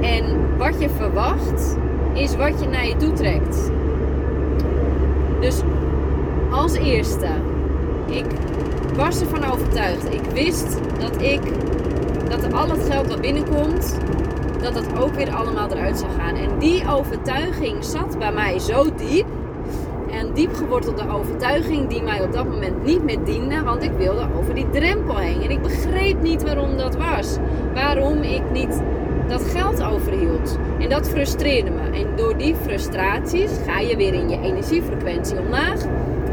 En 0.00 0.56
wat 0.56 0.80
je 0.80 0.88
verwacht, 0.88 1.76
is 2.12 2.36
wat 2.36 2.60
je 2.60 2.68
naar 2.68 2.86
je 2.86 2.96
toe 2.96 3.12
trekt. 3.12 3.70
Dus 5.40 5.62
als 6.50 6.72
eerste, 6.72 7.28
ik 8.06 8.24
was 8.94 9.20
ervan 9.20 9.44
overtuigd. 9.44 10.12
Ik 10.12 10.24
wist 10.32 10.78
dat 10.98 11.22
ik, 11.22 11.40
dat 12.28 12.52
al 12.52 12.68
het 12.68 12.90
geld 12.90 13.08
wat 13.08 13.20
binnenkomt, 13.20 13.98
dat 14.62 14.74
het 14.74 14.98
ook 14.98 15.14
weer 15.14 15.34
allemaal 15.34 15.70
eruit 15.70 15.98
zou 15.98 16.10
gaan. 16.12 16.34
En 16.34 16.58
die 16.58 16.88
overtuiging 16.90 17.84
zat 17.84 18.18
bij 18.18 18.32
mij 18.32 18.58
zo 18.58 18.94
diep. 18.96 19.26
En 20.10 20.32
diep 20.34 20.54
gewortelde 20.54 21.10
overtuiging 21.10 21.88
die 21.88 22.02
mij 22.02 22.22
op 22.22 22.32
dat 22.32 22.44
moment 22.44 22.84
niet 22.84 23.04
meer 23.04 23.24
diende, 23.24 23.62
want 23.62 23.82
ik 23.82 23.92
wilde 23.96 24.28
over 24.38 24.54
die 24.54 24.70
drempel 24.70 25.16
heen. 25.16 25.42
En 25.42 25.50
ik 25.50 25.62
begreep 25.62 26.22
niet 26.22 26.42
waarom 26.42 26.76
dat 26.76 26.96
was. 26.96 27.36
Waarom 27.74 28.22
ik 28.22 28.42
niet 28.52 28.82
dat 29.28 29.44
geld 29.44 29.82
overhield. 29.82 30.58
En 30.78 30.88
dat 30.88 31.08
frustreerde 31.08 31.70
me. 31.70 31.98
En 31.98 32.06
door 32.16 32.36
die 32.36 32.54
frustraties 32.62 33.50
ga 33.66 33.80
je 33.80 33.96
weer 33.96 34.14
in 34.14 34.28
je 34.28 34.40
energiefrequentie 34.40 35.38
omlaag 35.38 35.80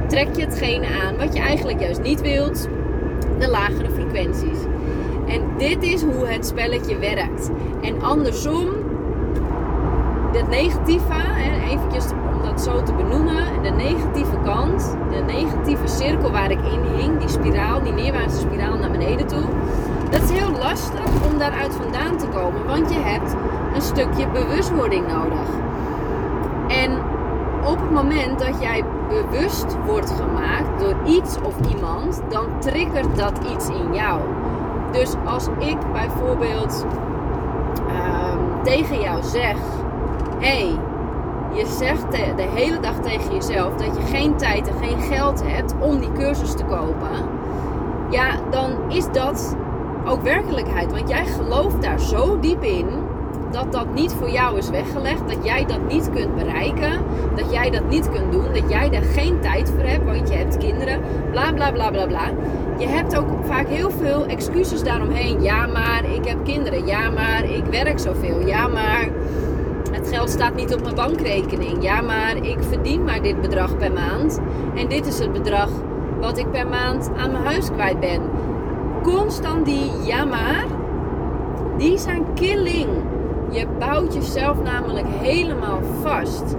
trek 0.08 0.36
je 0.36 0.42
hetgene 0.42 0.86
aan 1.06 1.18
wat 1.18 1.34
je 1.34 1.40
eigenlijk 1.40 1.80
juist 1.80 2.02
niet 2.02 2.22
wilt, 2.22 2.68
de 3.40 3.50
lagere 3.50 3.90
frequenties. 3.90 4.60
En 5.28 5.42
dit 5.58 5.84
is 5.84 6.02
hoe 6.02 6.28
het 6.28 6.46
spelletje 6.46 6.98
werkt. 6.98 7.50
En 7.82 8.02
andersom, 8.02 8.68
het 10.32 10.50
negatieve, 10.50 11.14
eventjes 11.70 12.06
om 12.12 12.42
dat 12.42 12.62
zo 12.62 12.84
te 12.84 12.94
benoemen, 12.94 13.62
de 13.64 13.70
negatieve 13.70 14.38
kant, 14.44 14.98
de 15.12 15.34
negatieve 15.34 15.88
cirkel 15.88 16.32
waar 16.32 16.52
ik 16.52 16.60
in 16.60 16.98
hing, 16.98 17.20
die 17.20 17.30
spiraal, 17.30 17.84
die 17.84 17.94
neerwaartse 17.94 18.40
spiraal 18.40 18.78
naar 18.78 18.92
beneden 18.92 19.28
toe, 19.28 19.46
Dat 20.16 20.24
is 20.24 20.40
heel 20.40 20.52
lastig 20.52 21.30
om 21.32 21.38
daaruit 21.38 21.76
vandaan 21.76 22.18
te 22.18 22.28
komen, 22.28 22.66
want 22.66 22.94
je 22.94 23.00
hebt 23.00 23.36
een 23.74 23.82
stukje 23.82 24.28
bewustwording 24.28 25.08
nodig. 25.08 25.48
En 26.68 26.92
op 27.66 27.80
het 27.80 27.92
moment 27.92 28.40
dat 28.40 28.62
jij 28.62 28.84
bewust 29.10 29.66
wordt 29.86 30.12
gemaakt 30.12 30.80
door 30.80 30.96
iets 31.06 31.38
of 31.42 31.56
iemand, 31.76 32.22
dan 32.30 32.46
triggert 32.60 33.18
dat 33.18 33.40
iets 33.52 33.68
in 33.68 33.94
jou. 33.94 34.20
Dus 34.92 35.16
als 35.26 35.48
ik 35.60 35.78
bijvoorbeeld 35.92 36.86
ehm, 37.88 38.64
tegen 38.64 39.00
jou 39.00 39.24
zeg: 39.24 39.58
hey, 40.40 40.80
je 41.54 41.66
zegt 41.66 42.12
de 42.12 42.48
hele 42.54 42.80
dag 42.80 43.00
tegen 43.00 43.34
jezelf 43.34 43.76
dat 43.76 43.96
je 43.96 44.18
geen 44.18 44.36
tijd 44.36 44.68
en 44.68 44.88
geen 44.88 45.02
geld 45.02 45.44
hebt 45.46 45.76
om 45.80 46.00
die 46.00 46.12
cursus 46.12 46.54
te 46.54 46.64
kopen, 46.64 47.30
ja, 48.10 48.28
dan 48.50 48.72
is 48.88 49.12
dat 49.12 49.56
ook 50.06 50.22
werkelijkheid. 50.22 50.92
Want 50.92 51.10
jij 51.10 51.26
gelooft 51.26 51.82
daar 51.82 52.00
zo 52.00 52.40
diep 52.40 52.64
in 52.64 52.86
dat 53.52 53.72
dat 53.72 53.94
niet 53.94 54.12
voor 54.12 54.30
jou 54.30 54.58
is 54.58 54.70
weggelegd. 54.70 55.28
Dat 55.28 55.46
jij 55.46 55.66
dat 55.66 55.88
niet 55.88 56.10
kunt 56.14 56.36
bereiken. 56.36 56.92
Dat 57.36 57.52
jij 57.52 57.70
dat 57.70 57.90
niet 57.90 58.10
kunt 58.10 58.32
doen. 58.32 58.54
Dat 58.54 58.70
jij 58.70 58.90
daar 58.90 59.04
geen 59.04 59.40
tijd 59.42 59.70
voor 59.70 59.84
hebt, 59.84 60.06
want 60.06 60.30
je 60.30 60.36
hebt 60.36 60.58
kinderen. 60.58 61.02
Bla 61.32 61.54
bla 61.54 61.72
bla 61.72 61.90
bla 61.90 62.06
bla. 62.06 62.32
Je 62.78 62.88
hebt 62.88 63.18
ook 63.18 63.28
vaak 63.44 63.68
heel 63.68 63.92
veel 63.92 64.26
excuses 64.26 64.84
daaromheen. 64.84 65.42
Ja, 65.42 65.66
maar 65.68 66.06
ik 66.14 66.26
heb 66.26 66.44
kinderen. 66.44 66.86
Ja, 66.86 67.10
maar 67.10 67.44
ik 67.44 67.66
werk 67.66 68.00
zoveel. 68.00 68.48
Ja, 68.48 68.68
maar 68.68 69.10
het 69.92 70.10
geld 70.10 70.30
staat 70.30 70.56
niet 70.56 70.74
op 70.74 70.84
mijn 70.84 70.96
bankrekening. 70.96 71.84
Ja, 71.84 72.02
maar 72.02 72.36
ik 72.36 72.58
verdien 72.70 73.04
maar 73.04 73.22
dit 73.22 73.42
bedrag 73.42 73.78
per 73.78 73.92
maand. 73.92 74.40
En 74.76 74.88
dit 74.88 75.08
is 75.08 75.20
het 75.20 75.34
bedrag 75.34 75.70
wat 76.20 76.38
ik 76.38 76.52
per 76.52 76.68
maand 76.68 77.10
aan 77.18 77.32
mijn 77.32 77.46
huis 77.46 77.72
kwijt 77.72 78.00
ben. 78.00 78.22
Constant 79.06 79.66
die 79.66 79.92
ja 80.04 80.26
die 81.78 81.98
zijn 81.98 82.26
killing. 82.34 82.90
Je 83.50 83.68
bouwt 83.80 84.14
jezelf 84.14 84.62
namelijk 84.64 85.08
helemaal 85.08 85.80
vast. 86.02 86.56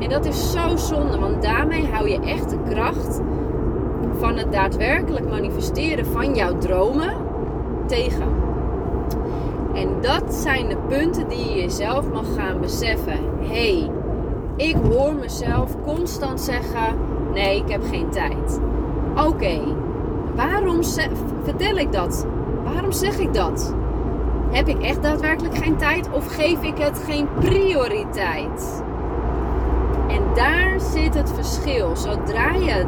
En 0.00 0.08
dat 0.08 0.24
is 0.24 0.52
zo 0.52 0.76
zonde, 0.76 1.18
want 1.18 1.42
daarmee 1.42 1.86
hou 1.92 2.08
je 2.08 2.20
echt 2.20 2.50
de 2.50 2.58
kracht 2.68 3.20
van 4.18 4.36
het 4.36 4.52
daadwerkelijk 4.52 5.30
manifesteren 5.30 6.06
van 6.06 6.34
jouw 6.34 6.58
dromen 6.58 7.14
tegen. 7.86 8.28
En 9.74 9.88
dat 10.00 10.34
zijn 10.34 10.68
de 10.68 10.76
punten 10.88 11.28
die 11.28 11.48
je 11.48 11.60
jezelf 11.60 12.10
mag 12.12 12.26
gaan 12.36 12.60
beseffen. 12.60 13.18
hey, 13.40 13.90
ik 14.56 14.76
hoor 14.90 15.14
mezelf 15.14 15.76
constant 15.84 16.40
zeggen: 16.40 16.96
nee, 17.32 17.56
ik 17.56 17.68
heb 17.68 17.82
geen 17.90 18.10
tijd. 18.10 18.60
Oké, 19.26 19.60
waarom 20.34 20.82
vertel 21.42 21.76
ik 21.76 21.92
dat? 21.92 22.26
Waarom 22.64 22.92
zeg 22.92 23.18
ik 23.18 23.34
dat? 23.34 23.74
Heb 24.50 24.68
ik 24.68 24.82
echt 24.82 25.02
daadwerkelijk 25.02 25.56
geen 25.56 25.76
tijd 25.76 26.08
of 26.10 26.34
geef 26.34 26.62
ik 26.62 26.78
het 26.78 27.02
geen 27.06 27.28
prioriteit? 27.40 28.82
En 30.08 30.22
daar 30.34 30.80
zit 30.80 31.14
het 31.14 31.32
verschil. 31.32 31.96
Zodra 31.96 32.52
je 32.52 32.86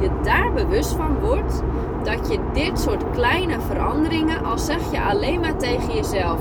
je 0.00 0.10
daar 0.22 0.52
bewust 0.52 0.92
van 0.92 1.18
wordt 1.20 1.62
dat 2.02 2.32
je 2.32 2.38
dit 2.52 2.80
soort 2.80 3.04
kleine 3.12 3.60
veranderingen, 3.60 4.44
al 4.44 4.58
zeg 4.58 4.90
je 4.90 5.02
alleen 5.02 5.40
maar 5.40 5.56
tegen 5.56 5.94
jezelf, 5.94 6.40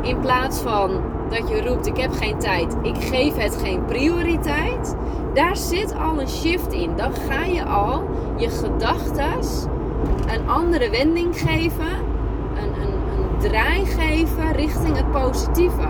in 0.00 0.18
plaats 0.18 0.60
van 0.60 0.90
dat 1.30 1.48
je 1.48 1.68
roept: 1.68 1.86
Ik 1.86 1.96
heb 1.96 2.12
geen 2.12 2.38
tijd, 2.38 2.76
ik 2.82 2.96
geef 2.96 3.36
het 3.36 3.56
geen 3.62 3.84
prioriteit. 3.84 4.96
Daar 5.34 5.56
zit 5.56 5.94
al 5.98 6.20
een 6.20 6.28
shift 6.28 6.72
in. 6.72 6.96
Dan 6.96 7.12
ga 7.14 7.44
je 7.44 7.64
al 7.64 8.04
je 8.36 8.48
gedachten 8.50 9.32
een 10.26 10.48
andere 10.48 10.90
wending 10.90 11.40
geven, 11.40 11.92
een, 12.56 12.82
een, 12.82 12.92
een 12.92 13.38
draai 13.38 13.86
geven 13.86 14.52
richting 14.52 14.96
het 14.96 15.10
positieve. 15.10 15.88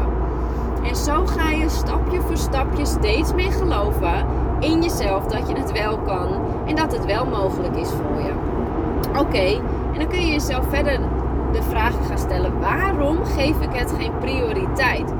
En 0.85 0.97
zo 0.97 1.27
ga 1.27 1.51
je 1.51 1.69
stapje 1.69 2.21
voor 2.21 2.37
stapje 2.37 2.87
steeds 2.87 3.35
meer 3.35 3.53
geloven 3.53 4.27
in 4.61 4.83
jezelf 4.83 5.27
dat 5.27 5.49
je 5.49 5.55
het 5.55 5.73
wel 5.73 5.99
kan 5.99 6.29
en 6.67 6.77
dat 6.77 6.93
het 6.93 7.05
wel 7.05 7.27
mogelijk 7.27 7.77
is 7.77 7.89
voor 7.89 8.23
je. 8.23 8.33
Oké, 9.19 9.63
en 9.93 9.99
dan 9.99 10.09
kun 10.09 10.21
je 10.21 10.33
jezelf 10.33 10.65
verder 10.69 10.99
de 11.53 11.63
vraag 11.63 11.95
gaan 12.07 12.19
stellen: 12.19 12.61
waarom 12.61 13.25
geef 13.25 13.61
ik 13.61 13.73
het 13.73 13.93
geen 13.99 14.19
prioriteit? 14.19 15.13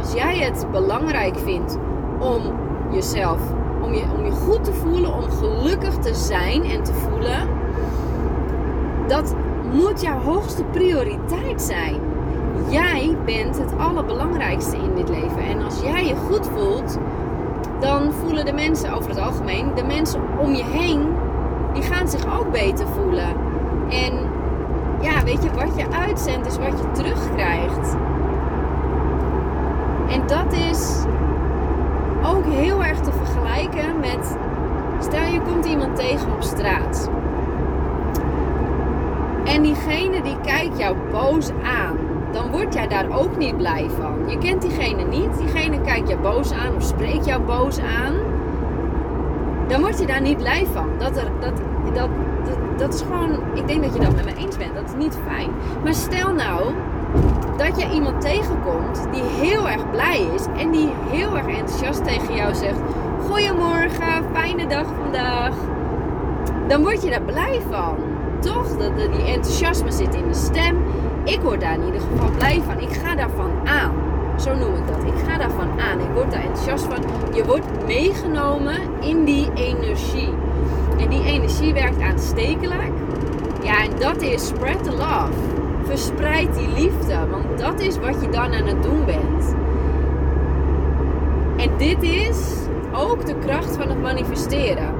Als 0.00 0.12
jij 0.12 0.38
het 0.38 0.66
belangrijk 0.70 1.38
vindt 1.38 1.78
om 2.18 2.42
jezelf, 2.92 3.40
om 3.82 3.94
je, 3.94 4.02
om 4.18 4.24
je 4.24 4.30
goed 4.30 4.64
te 4.64 4.72
voelen, 4.72 5.14
om 5.14 5.30
gelukkig 5.30 5.94
te 5.94 6.14
zijn 6.14 6.64
en 6.64 6.82
te 6.82 6.92
voelen, 6.92 7.48
dat 9.06 9.34
moet 9.72 10.00
jouw 10.00 10.18
hoogste 10.20 10.64
prioriteit 10.64 11.62
zijn. 11.62 11.96
Jij 12.68 13.16
bent 13.24 13.58
het 13.58 13.78
allerbelangrijkste 13.78 14.76
in 14.76 14.94
dit 14.94 15.08
leven. 15.08 15.42
En 15.42 15.62
als 15.62 15.80
jij 15.82 16.06
je 16.06 16.16
goed 16.16 16.48
voelt, 16.56 16.98
dan 17.80 18.12
voelen 18.12 18.44
de 18.44 18.52
mensen 18.52 18.92
over 18.92 19.08
het 19.08 19.18
algemeen, 19.18 19.74
de 19.74 19.84
mensen 19.84 20.20
om 20.38 20.54
je 20.54 20.64
heen, 20.64 21.08
die 21.72 21.82
gaan 21.82 22.08
zich 22.08 22.38
ook 22.38 22.50
beter 22.50 22.86
voelen. 22.88 23.28
En 23.88 24.12
ja, 25.00 25.24
weet 25.24 25.42
je, 25.42 25.50
wat 25.50 25.76
je 25.76 25.90
uitzendt 25.90 26.46
is 26.46 26.58
wat 26.58 26.78
je 26.78 26.90
terugkrijgt. 26.92 27.96
En 30.10 30.26
dat 30.26 30.52
is 30.52 31.04
ook 32.24 32.44
heel 32.44 32.84
erg 32.84 33.00
te 33.00 33.12
vergelijken 33.12 34.00
met, 34.00 34.36
stel 34.98 35.24
je 35.24 35.40
komt 35.40 35.64
iemand 35.64 35.96
tegen 35.96 36.32
op 36.32 36.42
straat. 36.42 37.10
En 39.44 39.62
diegene 39.62 40.22
die 40.22 40.40
kijkt 40.40 40.78
jou 40.78 40.96
boos 41.10 41.50
aan 41.50 42.10
dan 42.32 42.50
word 42.50 42.74
jij 42.74 42.88
daar 42.88 43.18
ook 43.18 43.36
niet 43.36 43.56
blij 43.56 43.86
van. 44.00 44.30
Je 44.30 44.38
kent 44.38 44.62
diegene 44.62 45.02
niet, 45.02 45.38
diegene 45.38 45.80
kijkt 45.80 46.08
je 46.08 46.16
boos 46.16 46.52
aan 46.52 46.74
of 46.74 46.82
spreekt 46.82 47.26
jou 47.26 47.42
boos 47.42 47.78
aan. 47.78 48.14
Dan 49.68 49.80
word 49.80 49.98
je 49.98 50.06
daar 50.06 50.20
niet 50.20 50.36
blij 50.36 50.66
van. 50.72 50.88
Dat, 50.98 51.16
er, 51.16 51.30
dat, 51.40 51.52
dat, 51.94 52.08
dat, 52.44 52.78
dat 52.78 52.94
is 52.94 53.00
gewoon, 53.00 53.38
ik 53.54 53.66
denk 53.66 53.82
dat 53.82 53.94
je 53.94 54.00
dat 54.00 54.14
met 54.14 54.24
me 54.24 54.34
eens 54.34 54.56
bent. 54.56 54.74
Dat 54.74 54.84
is 54.84 55.04
niet 55.04 55.18
fijn. 55.26 55.50
Maar 55.84 55.94
stel 55.94 56.32
nou 56.32 56.64
dat 57.64 57.80
je 57.80 57.90
iemand 57.94 58.20
tegenkomt 58.20 59.06
die 59.12 59.22
heel 59.22 59.68
erg 59.68 59.90
blij 59.90 60.28
is 60.34 60.44
en 60.56 60.70
die 60.70 60.92
heel 61.10 61.36
erg 61.36 61.46
enthousiast 61.46 62.04
tegen 62.04 62.34
jou 62.34 62.54
zegt: 62.54 62.78
Goedemorgen, 63.28 64.24
fijne 64.32 64.66
dag 64.66 64.86
vandaag. 65.02 65.54
Dan 66.68 66.82
word 66.82 67.02
je 67.02 67.10
daar 67.10 67.22
blij 67.22 67.60
van. 67.70 67.96
Toch? 68.40 68.76
Dat, 68.76 68.96
die 68.96 69.26
enthousiasme 69.26 69.90
zit 69.90 70.14
in 70.14 70.28
de 70.28 70.34
stem 70.34 70.76
ik 71.24 71.40
word 71.40 71.60
daar 71.60 71.74
in 71.74 71.84
ieder 71.84 72.00
geval 72.00 72.30
blij 72.30 72.62
van. 72.66 72.80
Ik 72.80 72.92
ga 72.92 73.14
daarvan 73.14 73.50
aan. 73.64 73.92
Zo 74.38 74.54
noem 74.54 74.74
ik 74.74 74.86
dat. 74.86 75.14
Ik 75.14 75.28
ga 75.28 75.38
daarvan 75.38 75.80
aan. 75.80 76.00
Ik 76.00 76.10
word 76.14 76.30
daar 76.30 76.42
enthousiast 76.42 76.84
van. 76.84 77.04
Je 77.34 77.44
wordt 77.44 77.86
meegenomen 77.86 78.80
in 79.00 79.24
die 79.24 79.52
energie. 79.54 80.32
En 80.98 81.08
die 81.08 81.24
energie 81.24 81.72
werkt 81.72 82.00
aanstekelijk. 82.00 82.92
Ja, 83.62 83.84
en 83.84 83.90
dat 83.98 84.22
is 84.22 84.46
spread 84.46 84.84
the 84.84 84.90
love. 84.90 85.59
Verspreid 85.90 86.54
die 86.54 86.68
liefde. 86.68 87.26
Want 87.30 87.58
dat 87.58 87.80
is 87.80 87.98
wat 87.98 88.20
je 88.20 88.28
dan 88.28 88.54
aan 88.54 88.66
het 88.66 88.82
doen 88.82 89.04
bent. 89.04 89.54
En 91.56 91.76
dit 91.78 92.02
is 92.02 92.66
ook 92.92 93.26
de 93.26 93.34
kracht 93.34 93.76
van 93.76 93.88
het 93.88 94.00
manifesteren. 94.00 94.94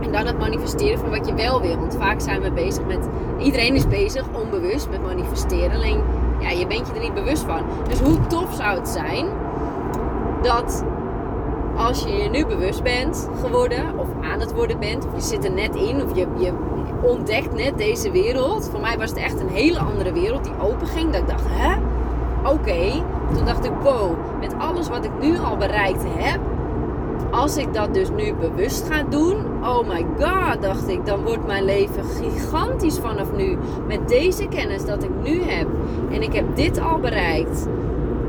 En 0.00 0.12
dan 0.12 0.26
het 0.26 0.38
manifesteren 0.38 0.98
van 0.98 1.10
wat 1.10 1.26
je 1.26 1.34
wel 1.34 1.60
wil. 1.60 1.78
Want 1.78 1.96
vaak 1.96 2.20
zijn 2.20 2.40
we 2.40 2.50
bezig 2.50 2.86
met. 2.86 3.08
Iedereen 3.38 3.74
is 3.74 3.88
bezig 3.88 4.24
onbewust 4.32 4.90
met 4.90 5.02
manifesteren. 5.02 5.72
Alleen 5.72 6.02
ja, 6.40 6.50
je 6.50 6.66
bent 6.66 6.86
je 6.86 6.92
er 6.92 7.00
niet 7.00 7.14
bewust 7.14 7.42
van. 7.42 7.62
Dus 7.88 8.00
hoe 8.00 8.26
tof 8.26 8.54
zou 8.54 8.78
het 8.78 8.88
zijn 8.88 9.26
dat 10.42 10.84
als 11.76 12.02
je 12.02 12.12
je 12.12 12.28
nu 12.28 12.46
bewust 12.46 12.82
bent 12.82 13.28
geworden, 13.40 13.98
of 13.98 14.06
aan 14.22 14.40
het 14.40 14.54
worden 14.54 14.78
bent, 14.78 15.06
of 15.06 15.14
je 15.14 15.20
zit 15.20 15.44
er 15.44 15.52
net 15.52 15.74
in, 15.74 16.02
of 16.02 16.16
je, 16.16 16.26
je 16.36 16.52
ontdekt 17.02 17.54
net 17.54 17.78
deze 17.78 18.10
wereld. 18.10 18.68
Voor 18.70 18.80
mij 18.80 18.98
was 18.98 19.10
het 19.10 19.18
echt 19.18 19.40
een 19.40 19.48
hele 19.48 19.78
andere 19.78 20.12
wereld 20.12 20.44
die 20.44 20.60
open 20.60 20.86
ging. 20.86 21.12
Dat 21.12 21.20
ik 21.20 21.28
dacht, 21.28 21.46
hè? 21.46 21.76
Oké. 22.50 23.02
Toen 23.34 23.44
dacht 23.44 23.64
ik, 23.64 23.72
wow, 23.82 24.16
met 24.40 24.54
alles 24.58 24.88
wat 24.88 25.04
ik 25.04 25.10
nu 25.20 25.38
al 25.38 25.56
bereikt 25.56 26.04
heb, 26.06 26.40
als 27.30 27.56
ik 27.56 27.74
dat 27.74 27.94
dus 27.94 28.08
nu 28.10 28.34
bewust 28.34 28.86
ga 28.90 29.02
doen, 29.02 29.36
oh 29.62 29.88
my 29.88 30.06
god, 30.18 30.62
dacht 30.62 30.88
ik, 30.88 31.06
dan 31.06 31.22
wordt 31.22 31.46
mijn 31.46 31.64
leven 31.64 32.04
gigantisch 32.04 32.98
vanaf 32.98 33.32
nu. 33.32 33.58
Met 33.86 34.08
deze 34.08 34.46
kennis 34.48 34.84
dat 34.84 35.02
ik 35.02 35.10
nu 35.22 35.42
heb. 35.42 35.66
En 36.10 36.22
ik 36.22 36.32
heb 36.32 36.56
dit 36.56 36.80
al 36.80 36.98
bereikt. 36.98 37.66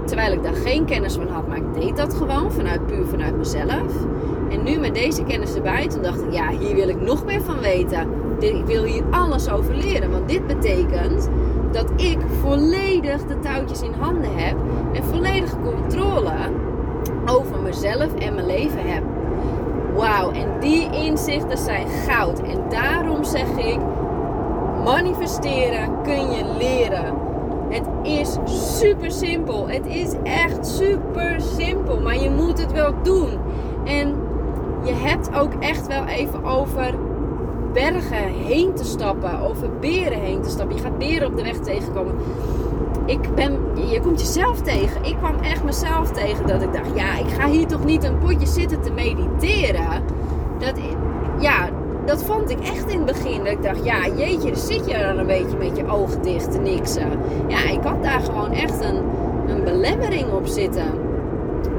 Terwijl 0.06 0.34
ik 0.34 0.44
daar 0.44 0.54
geen 0.54 0.86
kennis 0.86 1.14
van 1.14 1.28
had, 1.28 1.48
maar 1.48 1.58
ik 1.58 1.74
deed 1.74 1.98
dat 1.98 2.14
gewoon 2.14 2.52
vanuit 2.52 2.86
puur 2.86 3.06
vanuit 3.06 3.38
mezelf. 3.38 3.94
En 4.50 4.64
nu 4.64 4.78
met 4.78 4.94
deze 4.94 5.24
kennis 5.24 5.56
erbij, 5.56 5.88
toen 5.88 6.02
dacht 6.02 6.22
ik, 6.22 6.32
ja, 6.32 6.50
hier 6.50 6.76
wil 6.76 6.90
ik 6.90 7.02
nog 7.02 7.26
meer 7.26 7.42
van 7.42 7.60
weten. 7.60 8.08
Ik 8.40 8.66
wil 8.66 8.84
hier 8.84 9.04
alles 9.12 9.50
over 9.50 9.76
leren. 9.76 10.12
Want 10.12 10.28
dit 10.30 10.48
betekent 10.48 11.30
dat 11.72 11.92
ik 11.96 12.18
volledig 12.42 13.26
de 13.26 13.40
touwtjes 13.40 13.82
in 13.82 13.94
handen 14.00 14.36
heb 14.36 14.56
en 14.94 15.04
volledige 15.04 15.58
controle 15.64 16.34
over 17.26 17.60
mezelf 17.60 18.16
en 18.16 18.34
mijn 18.34 18.46
leven 18.46 18.92
heb. 18.92 19.04
Wauw, 19.96 20.32
en 20.32 20.60
die 20.60 20.90
inzichten 20.92 21.58
zijn 21.58 21.88
goud. 21.88 22.42
En 22.42 22.70
daarom 22.70 23.24
zeg 23.24 23.58
ik: 23.58 23.80
Manifesteren 24.84 26.02
kun 26.04 26.32
je 26.32 26.46
leren. 26.58 27.14
Het 27.70 27.88
is 28.04 28.38
super 28.78 29.12
simpel. 29.12 29.68
Het 29.68 29.86
is 29.86 30.14
echt 30.24 30.68
super 30.68 31.42
simpel. 31.58 32.00
Maar 32.00 32.18
je 32.18 32.30
moet 32.30 32.60
het 32.60 32.72
wel 32.72 32.94
doen. 33.04 33.30
En 33.86 34.16
je 34.84 34.94
hebt 34.94 35.36
ook 35.36 35.54
echt 35.60 35.88
wel 35.88 36.06
even 36.06 36.44
over 36.44 36.94
bergen 37.74 38.28
heen 38.28 38.74
te 38.74 38.84
stappen. 38.84 39.40
Over 39.40 39.70
beren 39.80 40.20
heen 40.20 40.42
te 40.42 40.50
stappen. 40.50 40.76
Je 40.76 40.82
gaat 40.82 40.98
beren 40.98 41.28
op 41.28 41.38
de 41.38 41.44
weg 41.44 41.58
tegenkomen. 41.58 42.16
Ik 43.06 43.36
ben, 43.36 43.58
je 43.90 44.00
komt 44.02 44.20
jezelf 44.20 44.62
tegen. 44.62 45.04
Ik 45.04 45.18
kwam 45.18 45.40
echt 45.40 45.64
mezelf 45.64 46.12
tegen 46.12 46.48
dat 46.48 46.62
ik 46.62 46.74
dacht, 46.74 46.90
ja, 46.96 47.18
ik 47.18 47.30
ga 47.38 47.48
hier 47.48 47.68
toch 47.68 47.86
niet 47.86 48.04
een 48.04 48.18
potje 48.18 48.48
zitten 48.48 48.82
te 48.82 48.92
mediteren. 48.92 50.04
Dat, 50.60 50.74
ja, 51.40 51.70
dat 52.06 52.24
vond 52.24 52.50
ik 52.50 52.60
echt 52.60 52.88
in 52.88 52.98
het 52.98 53.06
begin. 53.06 53.38
Dat 53.38 53.54
ik 53.54 53.64
dacht, 53.64 53.86
ja, 53.86 54.08
jeetje, 54.08 54.56
zit 54.56 54.90
je 54.90 54.98
dan 54.98 55.18
een 55.18 55.26
beetje 55.26 55.58
met 55.58 55.78
je 55.78 55.88
ogen 55.88 56.22
dicht 56.22 56.52
te 56.52 56.60
niksen. 56.60 57.10
Ja, 57.48 57.70
ik 57.70 57.84
had 57.84 58.04
daar 58.04 58.22
gewoon 58.22 58.52
echt 58.52 58.84
een, 58.84 59.02
een 59.48 59.64
belemmering 59.64 60.32
op 60.32 60.48
zitten. 60.48 61.09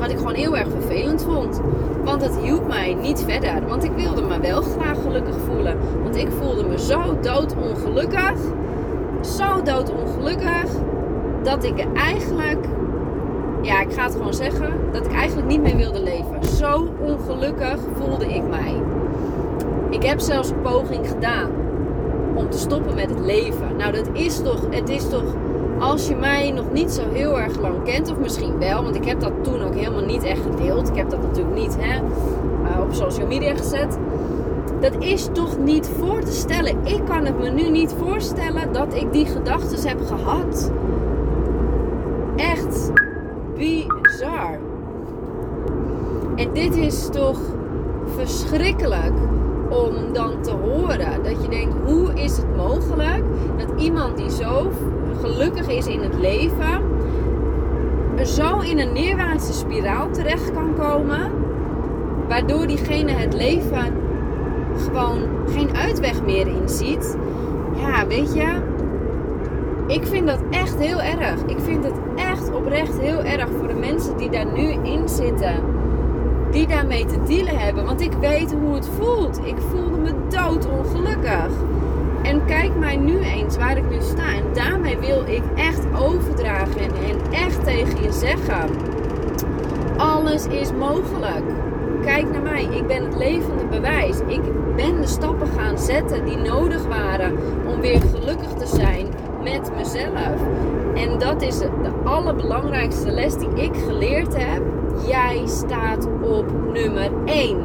Wat 0.01 0.11
ik 0.11 0.17
gewoon 0.17 0.35
heel 0.35 0.57
erg 0.57 0.69
vervelend 0.71 1.23
vond. 1.23 1.61
Want 2.05 2.23
het 2.23 2.39
hielp 2.39 2.67
mij 2.69 2.95
niet 2.95 3.25
verder. 3.27 3.67
Want 3.69 3.85
ik 3.85 3.93
wilde 3.97 4.23
me 4.23 4.41
wel 4.41 4.63
graag 4.63 5.03
gelukkig 5.03 5.35
voelen. 5.47 5.77
Want 6.03 6.17
ik 6.17 6.29
voelde 6.41 6.65
me 6.65 6.79
zo 6.79 7.19
doodongelukkig. 7.21 8.39
Zo 9.21 9.63
doodongelukkig. 9.63 10.71
Dat 11.43 11.65
ik 11.65 11.87
eigenlijk... 11.95 12.67
Ja, 13.63 13.81
ik 13.81 13.93
ga 13.93 14.03
het 14.05 14.15
gewoon 14.15 14.35
zeggen. 14.35 14.73
Dat 14.93 15.07
ik 15.07 15.13
eigenlijk 15.13 15.49
niet 15.49 15.63
meer 15.63 15.77
wilde 15.77 16.03
leven. 16.03 16.45
Zo 16.57 16.89
ongelukkig 17.01 17.79
voelde 17.99 18.27
ik 18.35 18.43
mij. 18.49 18.75
Ik 19.91 20.03
heb 20.03 20.21
zelfs 20.21 20.51
een 20.51 20.63
poging 20.63 21.09
gedaan 21.09 21.51
om 22.35 22.51
te 22.51 22.59
stoppen 22.59 22.95
met 22.95 23.11
het 23.11 23.21
leven. 23.21 23.77
Nou, 23.77 23.93
dat 23.93 24.09
is 24.13 24.43
toch, 24.43 24.61
het 24.71 24.89
is 24.89 25.09
toch, 25.09 25.35
als 25.81 26.09
je 26.09 26.15
mij 26.15 26.51
nog 26.51 26.73
niet 26.73 26.91
zo 26.91 27.03
heel 27.13 27.41
erg 27.41 27.61
lang 27.61 27.83
kent, 27.85 28.11
of 28.11 28.19
misschien 28.19 28.59
wel, 28.59 28.83
want 28.83 28.97
ik 28.97 29.05
heb 29.05 29.21
dat 29.21 29.33
toen 29.43 29.63
ook 29.63 29.75
helemaal 29.75 30.05
niet 30.05 30.23
echt 30.23 30.41
gedeeld. 30.41 30.89
Ik 30.89 30.97
heb 30.97 31.11
dat 31.11 31.23
natuurlijk 31.23 31.57
niet 31.57 31.77
hè, 31.79 31.97
eh, 31.97 32.81
op 32.81 32.93
social 32.93 33.27
media 33.27 33.57
gezet. 33.57 33.99
Dat 34.81 34.95
is 34.99 35.29
toch 35.33 35.59
niet 35.59 35.91
voor 35.99 36.21
te 36.21 36.33
stellen. 36.33 36.87
Ik 36.87 37.05
kan 37.05 37.25
het 37.25 37.39
me 37.39 37.51
nu 37.51 37.71
niet 37.71 37.95
voorstellen 37.99 38.73
dat 38.73 38.95
ik 38.95 39.13
die 39.13 39.27
gedachten 39.27 39.89
heb 39.89 40.01
gehad. 40.07 40.73
Echt 42.37 42.91
bizar. 43.57 44.59
En 46.37 46.53
dit 46.53 46.77
is 46.77 47.09
toch 47.13 47.41
verschrikkelijk 48.17 49.13
om 49.71 50.13
dan 50.13 50.41
te 50.41 50.51
horen. 50.51 51.23
Dat 51.23 51.43
je 51.43 51.49
denkt, 51.49 51.75
hoe 51.85 52.15
is 52.15 52.37
het 52.37 52.57
mogelijk 52.57 53.23
dat 53.57 53.81
iemand 53.81 54.17
die 54.17 54.31
zo 54.31 54.71
gelukkig 55.21 55.69
is 55.69 55.87
in 55.87 56.01
het 56.01 56.15
leven, 56.19 56.83
zo 58.25 58.59
in 58.59 58.79
een 58.79 58.93
neerwaartse 58.93 59.53
spiraal 59.53 60.11
terecht 60.11 60.53
kan 60.53 60.75
komen, 60.79 61.31
waardoor 62.29 62.67
diegene 62.67 63.13
het 63.13 63.35
leven 63.35 63.95
gewoon 64.77 65.19
geen 65.49 65.77
uitweg 65.77 66.23
meer 66.25 66.47
inziet. 66.47 67.17
Ja, 67.77 68.07
weet 68.07 68.35
je, 68.35 68.47
ik 69.87 70.07
vind 70.07 70.27
dat 70.27 70.41
echt 70.51 70.79
heel 70.79 71.01
erg. 71.01 71.43
Ik 71.47 71.59
vind 71.59 71.85
het 71.85 71.95
echt 72.17 72.55
oprecht 72.55 72.99
heel 72.99 73.23
erg 73.23 73.49
voor 73.59 73.69
de 73.69 73.75
mensen 73.75 74.17
die 74.17 74.31
daar 74.31 74.53
nu 74.53 74.69
in 74.83 75.09
zitten 75.09 75.70
die 76.51 76.67
daarmee 76.67 77.05
te 77.05 77.23
dealen 77.27 77.59
hebben. 77.59 77.85
Want 77.85 78.01
ik 78.01 78.13
weet 78.13 78.53
hoe 78.53 78.75
het 78.75 78.89
voelt. 78.99 79.41
Ik 79.45 79.57
voelde 79.71 79.97
me 79.97 80.13
doodongelukkig. 80.29 81.51
En 82.23 82.45
kijk 82.45 82.77
mij 82.77 82.97
nu 82.97 83.19
eens 83.19 83.57
waar 83.57 83.77
ik 83.77 83.91
nu 83.91 84.01
sta. 84.01 84.35
En 84.35 84.45
daarmee 84.55 84.99
wil 84.99 85.25
ik 85.27 85.43
echt 85.55 85.85
overdragen 85.99 86.83
en 86.83 87.33
echt 87.33 87.65
tegen 87.65 88.03
je 88.03 88.13
zeggen. 88.13 88.71
Alles 89.97 90.47
is 90.47 90.73
mogelijk. 90.73 91.45
Kijk 92.03 92.31
naar 92.31 92.43
mij. 92.43 92.65
Ik 92.65 92.87
ben 92.87 93.05
het 93.05 93.17
levende 93.17 93.65
bewijs. 93.65 94.19
Ik 94.27 94.43
ben 94.77 95.01
de 95.01 95.07
stappen 95.07 95.49
gaan 95.59 95.79
zetten 95.79 96.25
die 96.25 96.37
nodig 96.37 96.87
waren 96.87 97.39
om 97.67 97.81
weer 97.81 98.01
gelukkig 98.01 98.53
te 98.53 98.67
zijn 98.67 99.07
met 99.43 99.71
mezelf. 99.77 100.41
En 100.95 101.19
dat 101.19 101.43
is 101.43 101.59
de 101.59 101.93
allerbelangrijkste 102.05 103.11
les 103.11 103.35
die 103.35 103.49
ik 103.55 103.77
geleerd 103.87 104.37
heb 104.37 104.63
Jij 105.07 105.43
staat 105.47 106.09
op 106.23 106.45
nummer 106.73 107.11
1. 107.25 107.57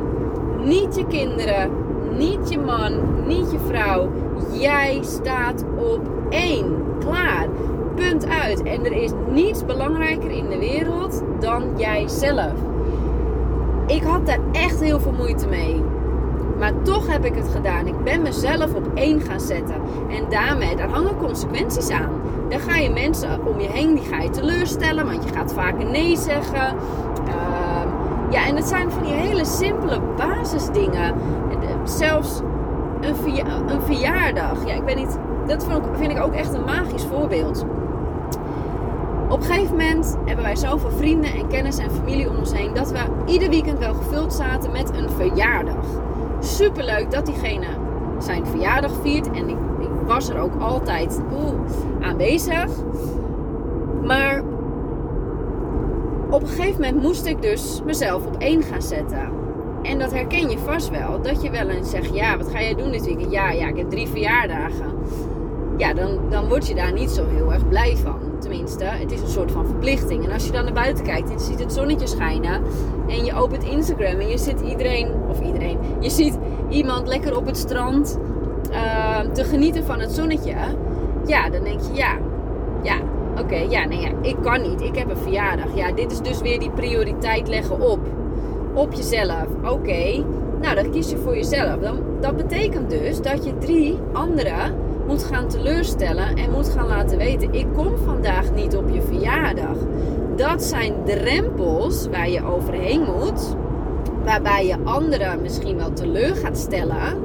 Niet 0.63 0.95
je 0.95 1.05
kinderen, 1.07 1.71
niet 2.17 2.49
je 2.49 2.59
man, 2.59 2.93
niet 3.27 3.51
je 3.51 3.59
vrouw. 3.67 4.09
Jij 4.51 4.99
staat 5.01 5.65
op 5.77 6.01
1. 6.29 6.83
Klaar. 6.99 7.47
Punt 7.95 8.27
uit. 8.27 8.63
En 8.63 8.85
er 8.85 8.91
is 8.91 9.11
niets 9.31 9.65
belangrijker 9.65 10.31
in 10.31 10.49
de 10.49 10.59
wereld 10.59 11.23
dan 11.39 11.63
jijzelf. 11.77 12.53
Ik 13.87 14.03
had 14.03 14.25
daar 14.25 14.39
echt 14.51 14.79
heel 14.79 14.99
veel 14.99 15.11
moeite 15.11 15.47
mee. 15.47 15.83
Maar 16.59 16.81
toch 16.81 17.07
heb 17.07 17.25
ik 17.25 17.35
het 17.35 17.47
gedaan. 17.47 17.87
Ik 17.87 18.03
ben 18.03 18.21
mezelf 18.21 18.73
op 18.73 18.87
één 18.93 19.21
gaan 19.21 19.39
zetten. 19.39 19.75
En 20.09 20.29
daarmee, 20.29 20.75
daar 20.75 20.89
hangen 20.89 21.17
consequenties 21.17 21.89
aan. 21.89 22.21
Dan 22.49 22.59
ga 22.59 22.77
je 22.77 22.89
mensen 22.89 23.47
om 23.47 23.59
je 23.59 23.67
heen, 23.67 23.95
die 23.95 24.03
ga 24.03 24.21
je 24.21 24.29
teleurstellen. 24.29 25.05
Want 25.05 25.23
je 25.23 25.29
gaat 25.33 25.53
vaker 25.53 25.85
nee 25.85 26.17
zeggen. 26.17 26.75
Ehm, 27.27 27.87
ja, 28.29 28.47
en 28.47 28.55
het 28.55 28.67
zijn 28.67 28.91
van 28.91 29.03
die 29.03 29.13
hele 29.13 29.45
simpele 29.45 29.99
basisdingen. 30.17 31.13
Zelfs 31.83 32.41
een, 33.01 33.15
een 33.67 33.81
verjaardag. 33.81 34.65
Ja, 34.65 34.73
ik 34.73 34.83
weet 34.83 34.95
niet. 34.95 35.17
Dat 35.47 35.67
vind 35.97 36.11
ik 36.11 36.23
ook 36.23 36.33
echt 36.33 36.53
een 36.53 36.63
magisch 36.63 37.03
voorbeeld. 37.03 37.65
Op 39.29 39.39
een 39.39 39.45
gegeven 39.45 39.77
moment 39.77 40.17
hebben 40.25 40.45
wij 40.45 40.55
zoveel 40.55 40.91
vrienden 40.91 41.33
en 41.33 41.47
kennis 41.47 41.77
en 41.77 41.91
familie 41.91 42.29
om 42.29 42.37
ons 42.37 42.53
heen 42.53 42.73
dat 42.73 42.91
we 42.91 42.99
ieder 43.25 43.49
weekend 43.49 43.79
wel 43.79 43.93
gevuld 43.93 44.33
zaten 44.33 44.71
met 44.71 44.89
een 44.97 45.09
verjaardag. 45.09 45.85
Super 46.39 46.83
leuk 46.83 47.11
dat 47.11 47.25
diegene 47.25 47.67
zijn 48.19 48.45
verjaardag 48.45 48.91
viert 49.01 49.31
en 49.31 49.49
ik, 49.49 49.57
ik 49.79 49.89
was 50.05 50.29
er 50.29 50.39
ook 50.39 50.61
altijd 50.61 51.21
aanwezig. 52.01 52.69
Maar 54.03 54.43
op 56.29 56.41
een 56.41 56.47
gegeven 56.47 56.81
moment 56.81 57.01
moest 57.01 57.25
ik 57.25 57.41
dus 57.41 57.81
mezelf 57.85 58.25
op 58.25 58.35
één 58.37 58.63
gaan 58.63 58.81
zetten. 58.81 59.29
En 59.81 59.99
dat 59.99 60.13
herken 60.13 60.49
je 60.49 60.57
vast 60.57 60.89
wel. 60.89 61.21
Dat 61.21 61.43
je 61.43 61.49
wel 61.49 61.69
eens 61.69 61.89
zegt, 61.89 62.15
ja, 62.15 62.37
wat 62.37 62.47
ga 62.47 62.61
jij 62.61 62.75
doen 62.75 62.91
dit 62.91 63.05
weekend? 63.05 63.31
Ja, 63.31 63.51
ja, 63.51 63.67
ik 63.67 63.77
heb 63.77 63.89
drie 63.89 64.07
verjaardagen. 64.07 64.93
Ja, 65.77 65.93
dan, 65.93 66.19
dan 66.29 66.47
word 66.47 66.67
je 66.67 66.75
daar 66.75 66.93
niet 66.93 67.09
zo 67.09 67.25
heel 67.27 67.53
erg 67.53 67.67
blij 67.67 67.95
van. 67.95 68.19
Tenminste, 68.39 68.83
het 68.83 69.11
is 69.11 69.21
een 69.21 69.27
soort 69.27 69.51
van 69.51 69.65
verplichting. 69.65 70.25
En 70.25 70.31
als 70.31 70.45
je 70.45 70.51
dan 70.51 70.63
naar 70.63 70.73
buiten 70.73 71.03
kijkt 71.03 71.29
en 71.29 71.33
je 71.33 71.43
ziet 71.43 71.59
het 71.59 71.73
zonnetje 71.73 72.07
schijnen. 72.07 72.61
En 73.07 73.25
je 73.25 73.33
opent 73.33 73.63
Instagram 73.63 74.19
en 74.19 74.27
je 74.27 74.37
ziet 74.37 74.61
iedereen, 74.61 75.11
of 75.29 75.41
iedereen, 75.41 75.77
je 75.99 76.09
ziet 76.09 76.37
iemand 76.69 77.07
lekker 77.07 77.37
op 77.37 77.45
het 77.45 77.57
strand 77.57 78.19
uh, 78.71 79.19
te 79.19 79.43
genieten 79.43 79.85
van 79.85 79.99
het 79.99 80.11
zonnetje. 80.11 80.55
Ja, 81.25 81.49
dan 81.49 81.63
denk 81.63 81.79
je, 81.81 81.93
ja, 81.93 82.17
ja, 82.83 82.95
Oké, 83.39 83.55
ja, 83.55 83.85
nee, 83.85 83.99
ja, 83.99 84.09
ik 84.21 84.35
kan 84.41 84.61
niet. 84.61 84.81
Ik 84.81 84.95
heb 84.95 85.09
een 85.09 85.17
verjaardag. 85.17 85.75
Ja, 85.75 85.91
dit 85.91 86.11
is 86.11 86.19
dus 86.19 86.41
weer 86.41 86.59
die 86.59 86.69
prioriteit 86.69 87.47
leggen 87.47 87.79
op. 87.79 87.99
Op 88.73 88.93
jezelf. 88.93 89.45
Oké, 89.63 90.23
nou 90.61 90.75
dan 90.75 90.91
kies 90.91 91.09
je 91.09 91.17
voor 91.17 91.35
jezelf. 91.35 91.79
Dan, 91.79 91.99
dat 92.21 92.35
betekent 92.35 92.89
dus 92.89 93.21
dat 93.21 93.45
je 93.45 93.57
drie 93.57 93.99
anderen 94.13 94.75
moet 95.07 95.23
gaan 95.23 95.47
teleurstellen 95.47 96.35
en 96.35 96.51
moet 96.51 96.69
gaan 96.69 96.87
laten 96.87 97.17
weten: 97.17 97.53
ik 97.53 97.65
kom 97.73 97.97
vandaag 98.05 98.51
niet 98.53 98.75
op 98.75 98.89
je 98.89 99.01
verjaardag. 99.01 99.77
Dat 100.35 100.63
zijn 100.63 100.93
drempels 101.05 102.07
waar 102.11 102.29
je 102.29 102.45
overheen 102.45 103.01
moet, 103.01 103.55
waarbij 104.23 104.67
je 104.67 104.75
anderen 104.83 105.41
misschien 105.41 105.77
wel 105.77 105.93
teleur 105.93 106.35
gaat 106.35 106.57
stellen, 106.57 107.17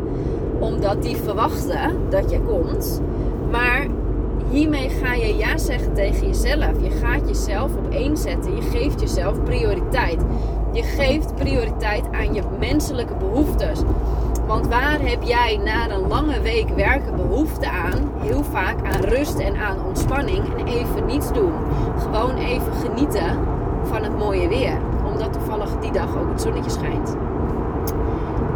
omdat 0.58 1.02
die 1.02 1.16
verwachten 1.16 1.90
dat 2.08 2.30
je 2.30 2.40
komt. 2.40 3.00
Maar 3.50 3.86
hiermee 4.50 4.88
ga 4.88 5.14
je 5.14 5.36
ja 5.36 5.58
zeggen 5.58 5.94
tegen 5.94 6.26
jezelf. 6.26 6.82
Je 6.82 6.90
gaat 6.90 7.28
jezelf 7.28 7.76
op 7.76 7.90
één 7.90 8.16
zetten. 8.16 8.56
Je 8.56 8.62
geeft 8.62 9.00
jezelf 9.00 9.42
prioriteit. 9.42 10.20
Je 10.72 10.82
geeft 10.82 11.34
prioriteit 11.34 12.04
aan 12.12 12.34
je 12.34 12.42
menselijke 12.58 13.14
behoeftes. 13.14 13.80
Want 14.46 14.66
waar 14.66 15.00
heb 15.00 15.22
jij 15.22 15.60
na 15.64 15.90
een 15.90 16.08
lange 16.08 16.40
week 16.40 16.68
werken 16.68 17.16
behoefte 17.16 17.70
aan? 17.70 18.12
Heel 18.18 18.44
vaak 18.44 18.76
aan 18.94 19.00
rust 19.00 19.38
en 19.38 19.56
aan 19.56 19.84
ontspanning 19.84 20.44
en 20.58 20.66
even 20.66 21.06
niets 21.06 21.32
doen. 21.32 21.52
Gewoon 21.98 22.36
even 22.36 22.72
genieten 22.72 23.38
van 23.82 24.02
het 24.02 24.18
mooie 24.18 24.48
weer. 24.48 24.78
Omdat 25.12 25.32
toevallig 25.32 25.78
die 25.80 25.92
dag 25.92 26.16
ook 26.18 26.30
het 26.30 26.40
zonnetje 26.40 26.70
schijnt. 26.70 27.16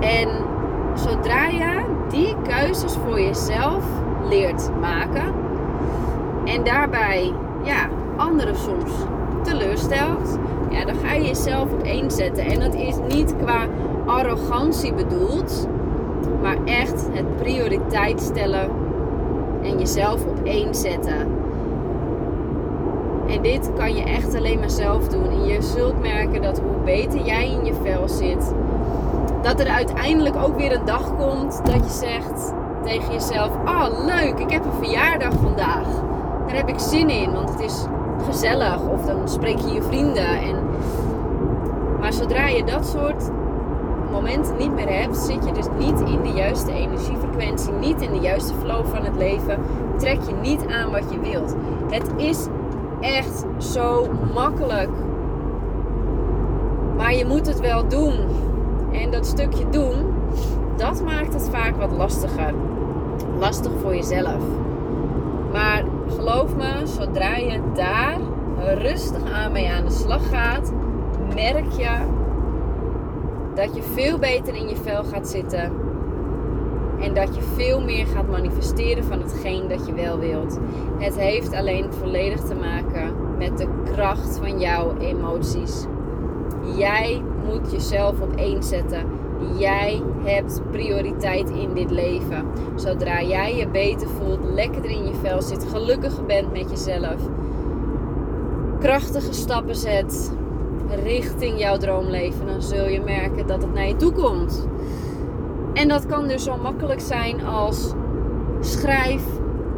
En 0.00 0.28
zodra 0.94 1.46
je 1.46 1.84
die 2.08 2.34
keuzes 2.48 2.92
voor 2.92 3.20
jezelf 3.20 3.84
leert 4.28 4.70
maken, 4.80 5.34
en 6.44 6.64
daarbij 6.64 7.32
ja, 7.62 7.88
anderen 8.16 8.56
soms 8.56 8.90
teleurstelt, 9.42 10.38
ja, 10.70 10.84
dan 10.84 10.94
ga 10.94 11.12
je 11.12 11.24
jezelf 11.24 11.72
op 11.72 11.82
één 11.82 12.10
zetten. 12.10 12.44
En 12.44 12.60
dat 12.60 12.74
is 12.74 12.96
niet 13.08 13.34
qua 13.36 13.66
arrogantie 14.06 14.94
bedoeld, 14.94 15.68
maar 16.42 16.56
echt 16.64 17.08
het 17.12 17.36
prioriteit 17.36 18.20
stellen 18.20 18.70
En 19.62 19.78
jezelf 19.78 20.24
op 20.24 20.44
één 20.44 20.74
zetten. 20.74 21.42
En 23.28 23.42
dit 23.42 23.70
kan 23.76 23.94
je 23.94 24.02
echt 24.02 24.34
alleen 24.34 24.58
maar 24.58 24.70
zelf 24.70 25.08
doen. 25.08 25.30
En 25.30 25.44
je 25.44 25.62
zult 25.62 26.00
merken 26.00 26.42
dat 26.42 26.58
hoe 26.58 26.84
beter 26.84 27.20
jij 27.20 27.50
in 27.50 27.64
je 27.64 27.74
vel 27.82 28.08
zit, 28.08 28.52
dat 29.42 29.60
er 29.60 29.68
uiteindelijk 29.68 30.36
ook 30.36 30.56
weer 30.56 30.72
een 30.72 30.84
dag 30.84 31.16
komt 31.16 31.60
dat 31.64 31.74
je 31.74 32.06
zegt 32.06 32.54
tegen 32.84 33.12
jezelf: 33.12 33.50
Ah, 33.64 33.88
oh, 33.88 34.04
leuk, 34.04 34.38
ik 34.38 34.50
heb 34.50 34.64
een 34.64 34.84
verjaardag 34.84 35.32
vandaag. 35.42 35.86
Daar 36.54 36.66
heb 36.66 36.74
ik 36.74 36.80
zin 36.80 37.10
in, 37.10 37.32
want 37.32 37.50
het 37.50 37.60
is 37.60 37.86
gezellig. 38.26 38.88
Of 38.88 39.04
dan 39.04 39.28
spreek 39.28 39.58
je 39.58 39.72
je 39.72 39.82
vrienden. 39.82 40.26
En... 40.26 40.56
Maar 42.00 42.12
zodra 42.12 42.46
je 42.46 42.64
dat 42.64 42.86
soort 42.86 43.30
momenten 44.10 44.56
niet 44.56 44.74
meer 44.74 44.88
hebt, 44.88 45.16
zit 45.16 45.44
je 45.44 45.52
dus 45.52 45.66
niet 45.78 46.00
in 46.00 46.22
de 46.22 46.32
juiste 46.34 46.72
energiefrequentie, 46.72 47.72
niet 47.72 48.02
in 48.02 48.12
de 48.12 48.18
juiste 48.18 48.54
flow 48.54 48.86
van 48.86 49.04
het 49.04 49.16
leven. 49.16 49.58
Trek 49.96 50.18
je 50.22 50.34
niet 50.34 50.66
aan 50.66 50.90
wat 50.90 51.12
je 51.12 51.20
wilt. 51.20 51.54
Het 51.90 52.10
is 52.16 52.46
echt 53.00 53.44
zo 53.58 54.08
makkelijk. 54.34 54.90
Maar 56.96 57.14
je 57.14 57.26
moet 57.26 57.46
het 57.46 57.60
wel 57.60 57.88
doen. 57.88 58.14
En 58.92 59.10
dat 59.10 59.26
stukje 59.26 59.68
doen, 59.68 59.94
dat 60.76 61.02
maakt 61.04 61.34
het 61.34 61.48
vaak 61.52 61.76
wat 61.76 61.92
lastiger. 61.92 62.54
Lastig 63.38 63.72
voor 63.82 63.94
jezelf. 63.94 64.42
Geloof 66.24 66.56
me, 66.56 66.86
zodra 66.86 67.36
je 67.36 67.60
daar 67.74 68.18
rustig 68.78 69.32
aan 69.32 69.52
mee 69.52 69.70
aan 69.70 69.84
de 69.84 69.90
slag 69.90 70.28
gaat, 70.28 70.72
merk 71.34 71.72
je 71.72 71.90
dat 73.54 73.74
je 73.74 73.82
veel 73.82 74.18
beter 74.18 74.54
in 74.54 74.68
je 74.68 74.76
vel 74.76 75.04
gaat 75.04 75.28
zitten. 75.28 75.72
En 77.00 77.14
dat 77.14 77.34
je 77.34 77.42
veel 77.42 77.80
meer 77.80 78.06
gaat 78.06 78.28
manifesteren 78.28 79.04
van 79.04 79.20
hetgeen 79.20 79.68
dat 79.68 79.86
je 79.86 79.94
wel 79.94 80.18
wilt. 80.18 80.58
Het 80.98 81.18
heeft 81.18 81.52
alleen 81.54 81.92
volledig 81.92 82.40
te 82.40 82.54
maken 82.54 83.36
met 83.38 83.58
de 83.58 83.68
kracht 83.92 84.38
van 84.38 84.60
jouw 84.60 84.96
emoties. 84.96 85.84
Jij 86.76 87.22
moet 87.44 87.72
jezelf 87.72 88.20
op 88.20 88.36
één 88.36 88.62
zetten. 88.62 89.13
Jij 89.58 90.02
hebt 90.24 90.60
prioriteit 90.70 91.50
in 91.50 91.74
dit 91.74 91.90
leven. 91.90 92.46
Zodra 92.74 93.22
jij 93.22 93.56
je 93.56 93.68
beter 93.68 94.08
voelt, 94.08 94.40
lekkerder 94.54 94.90
in 94.90 95.06
je 95.06 95.14
vel 95.22 95.42
zit, 95.42 95.66
gelukkiger 95.70 96.24
bent 96.24 96.52
met 96.52 96.70
jezelf, 96.70 97.16
krachtige 98.80 99.32
stappen 99.32 99.76
zet 99.76 100.32
richting 101.02 101.58
jouw 101.58 101.76
droomleven, 101.76 102.46
dan 102.46 102.62
zul 102.62 102.88
je 102.88 103.00
merken 103.00 103.46
dat 103.46 103.62
het 103.62 103.74
naar 103.74 103.86
je 103.86 103.96
toe 103.96 104.12
komt. 104.12 104.66
En 105.72 105.88
dat 105.88 106.06
kan 106.06 106.28
dus 106.28 106.44
zo 106.44 106.56
makkelijk 106.56 107.00
zijn 107.00 107.44
als 107.44 107.92
schrijf 108.60 109.22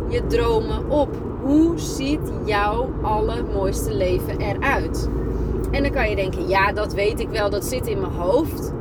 je 0.09 0.27
dromen 0.27 0.91
op. 0.91 1.09
Hoe 1.43 1.79
ziet 1.79 2.33
jouw 2.45 2.91
allermooiste 3.03 3.95
leven 3.95 4.41
eruit? 4.41 5.09
En 5.71 5.83
dan 5.83 5.93
kan 5.93 6.11
je 6.11 6.17
denken, 6.17 6.49
ja, 6.49 6.73
dat 6.73 6.95
weet 6.95 7.21
ik 7.21 7.29
wel, 7.29 7.51
dat 7.51 7.65
zit 7.65 7.87
in 7.87 8.01
mijn 8.01 8.13
hoofd. 8.13 8.73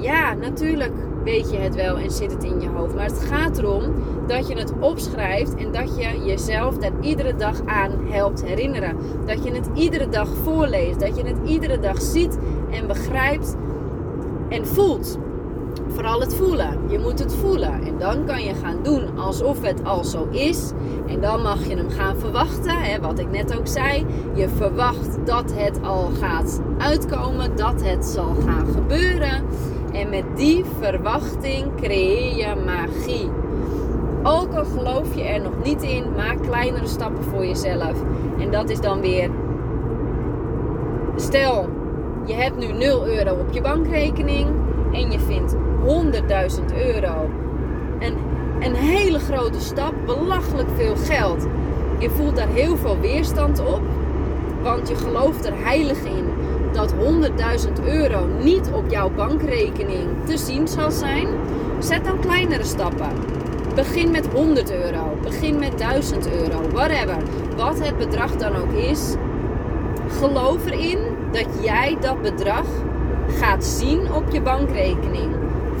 Ja, 0.00 0.34
natuurlijk 0.34 0.92
weet 1.24 1.50
je 1.50 1.56
het 1.56 1.74
wel 1.74 1.96
en 1.98 2.10
zit 2.10 2.32
het 2.32 2.44
in 2.44 2.60
je 2.60 2.68
hoofd. 2.68 2.94
Maar 2.94 3.04
het 3.04 3.26
gaat 3.30 3.58
erom 3.58 3.82
dat 4.26 4.48
je 4.48 4.58
het 4.58 4.72
opschrijft 4.80 5.54
en 5.54 5.72
dat 5.72 5.98
je 5.98 6.24
jezelf 6.24 6.78
daar 6.78 6.92
iedere 7.00 7.36
dag 7.36 7.66
aan 7.66 7.90
helpt 8.08 8.44
herinneren. 8.44 8.96
Dat 9.26 9.44
je 9.44 9.52
het 9.52 9.68
iedere 9.74 10.08
dag 10.08 10.28
voorleest. 10.42 11.00
Dat 11.00 11.16
je 11.16 11.24
het 11.24 11.38
iedere 11.44 11.78
dag 11.78 12.02
ziet 12.02 12.38
en 12.70 12.86
begrijpt 12.86 13.56
en 14.48 14.66
voelt. 14.66 15.18
Vooral 15.88 16.20
het 16.20 16.34
voelen. 16.34 16.78
Je 16.88 16.98
moet 16.98 17.18
het 17.18 17.34
voelen. 17.34 17.82
En 17.86 17.98
dan 17.98 18.24
kan 18.24 18.44
je 18.44 18.54
gaan 18.54 18.82
doen 18.82 19.18
alsof 19.18 19.62
het 19.62 19.84
al 19.84 20.04
zo 20.04 20.28
is. 20.30 20.70
En 21.06 21.20
dan 21.20 21.42
mag 21.42 21.66
je 21.66 21.76
hem 21.76 21.90
gaan 21.90 22.16
verwachten. 22.16 22.78
Hè, 22.78 23.00
wat 23.00 23.18
ik 23.18 23.30
net 23.30 23.58
ook 23.58 23.66
zei. 23.66 24.06
Je 24.34 24.48
verwacht 24.48 25.26
dat 25.26 25.52
het 25.54 25.82
al 25.82 26.10
gaat 26.20 26.60
uitkomen. 26.78 27.56
Dat 27.56 27.82
het 27.82 28.04
zal 28.04 28.34
gaan 28.44 28.66
gebeuren. 28.66 29.44
En 29.96 30.08
met 30.08 30.24
die 30.34 30.64
verwachting 30.80 31.74
creëer 31.76 32.36
je 32.36 32.54
magie. 32.64 33.30
Ook 34.22 34.54
al 34.54 34.64
geloof 34.64 35.14
je 35.14 35.22
er 35.22 35.40
nog 35.40 35.52
niet 35.64 35.82
in, 35.82 36.04
maak 36.16 36.42
kleinere 36.42 36.86
stappen 36.86 37.24
voor 37.24 37.46
jezelf. 37.46 37.94
En 38.38 38.50
dat 38.50 38.70
is 38.70 38.80
dan 38.80 39.00
weer. 39.00 39.30
Stel, 41.16 41.68
je 42.24 42.34
hebt 42.34 42.56
nu 42.56 42.72
0 42.72 43.08
euro 43.08 43.34
op 43.34 43.52
je 43.52 43.60
bankrekening 43.60 44.48
en 44.92 45.10
je 45.10 45.18
vindt 45.18 45.54
100.000 45.54 46.76
euro. 46.76 47.30
Een, 47.98 48.16
een 48.60 48.74
hele 48.74 49.18
grote 49.18 49.60
stap, 49.60 49.94
belachelijk 50.06 50.68
veel 50.76 50.96
geld. 50.96 51.46
Je 51.98 52.10
voelt 52.10 52.36
daar 52.36 52.48
heel 52.48 52.76
veel 52.76 52.98
weerstand 53.00 53.60
op, 53.60 53.80
want 54.62 54.88
je 54.88 54.94
gelooft 54.94 55.46
er 55.46 55.64
heilig 55.64 56.04
in 56.04 56.35
dat 56.76 56.92
100.000 56.92 57.84
euro 57.84 58.26
niet 58.42 58.70
op 58.72 58.90
jouw 58.90 59.10
bankrekening 59.10 60.08
te 60.26 60.36
zien 60.36 60.68
zal 60.68 60.90
zijn. 60.90 61.28
Zet 61.78 62.04
dan 62.04 62.20
kleinere 62.20 62.64
stappen. 62.64 63.10
Begin 63.74 64.10
met 64.10 64.26
100 64.32 64.72
euro, 64.72 65.16
begin 65.22 65.58
met 65.58 65.78
1000 65.78 66.32
euro, 66.32 66.60
whatever. 66.72 67.16
Wat 67.56 67.80
het 67.80 67.98
bedrag 67.98 68.36
dan 68.36 68.56
ook 68.56 68.72
is, 68.72 69.14
geloof 70.08 70.66
erin 70.66 70.98
dat 71.32 71.46
jij 71.62 71.96
dat 72.00 72.22
bedrag 72.22 72.66
gaat 73.28 73.64
zien 73.64 74.12
op 74.12 74.30
je 74.30 74.42
bankrekening. 74.42 75.34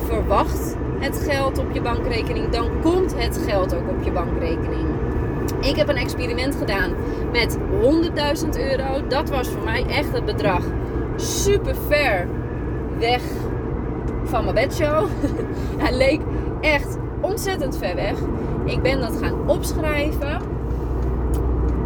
Verwacht 0.06 0.76
het 0.98 1.28
geld 1.28 1.58
op 1.58 1.72
je 1.72 1.80
bankrekening, 1.80 2.48
dan 2.48 2.68
komt 2.82 3.14
het 3.16 3.40
geld 3.48 3.74
ook 3.74 3.88
op 3.88 4.04
je 4.04 4.12
bankrekening. 4.12 4.86
Ik 5.60 5.76
heb 5.76 5.88
een 5.88 5.96
experiment 5.96 6.54
gedaan 6.54 6.90
met 7.32 7.58
100.000 8.44 8.48
euro. 8.58 9.06
Dat 9.08 9.30
was 9.30 9.48
voor 9.48 9.64
mij 9.64 9.84
echt 9.86 10.12
het 10.12 10.24
bedrag 10.24 10.64
super 11.16 11.74
ver 11.88 12.26
weg 12.98 13.22
van 14.24 14.42
mijn 14.42 14.54
bedshow. 14.54 15.08
Hij 15.82 15.96
leek 15.96 16.20
echt 16.60 16.98
ontzettend 17.20 17.78
ver 17.78 17.94
weg. 17.94 18.18
Ik 18.64 18.82
ben 18.82 19.00
dat 19.00 19.16
gaan 19.22 19.48
opschrijven. 19.48 20.40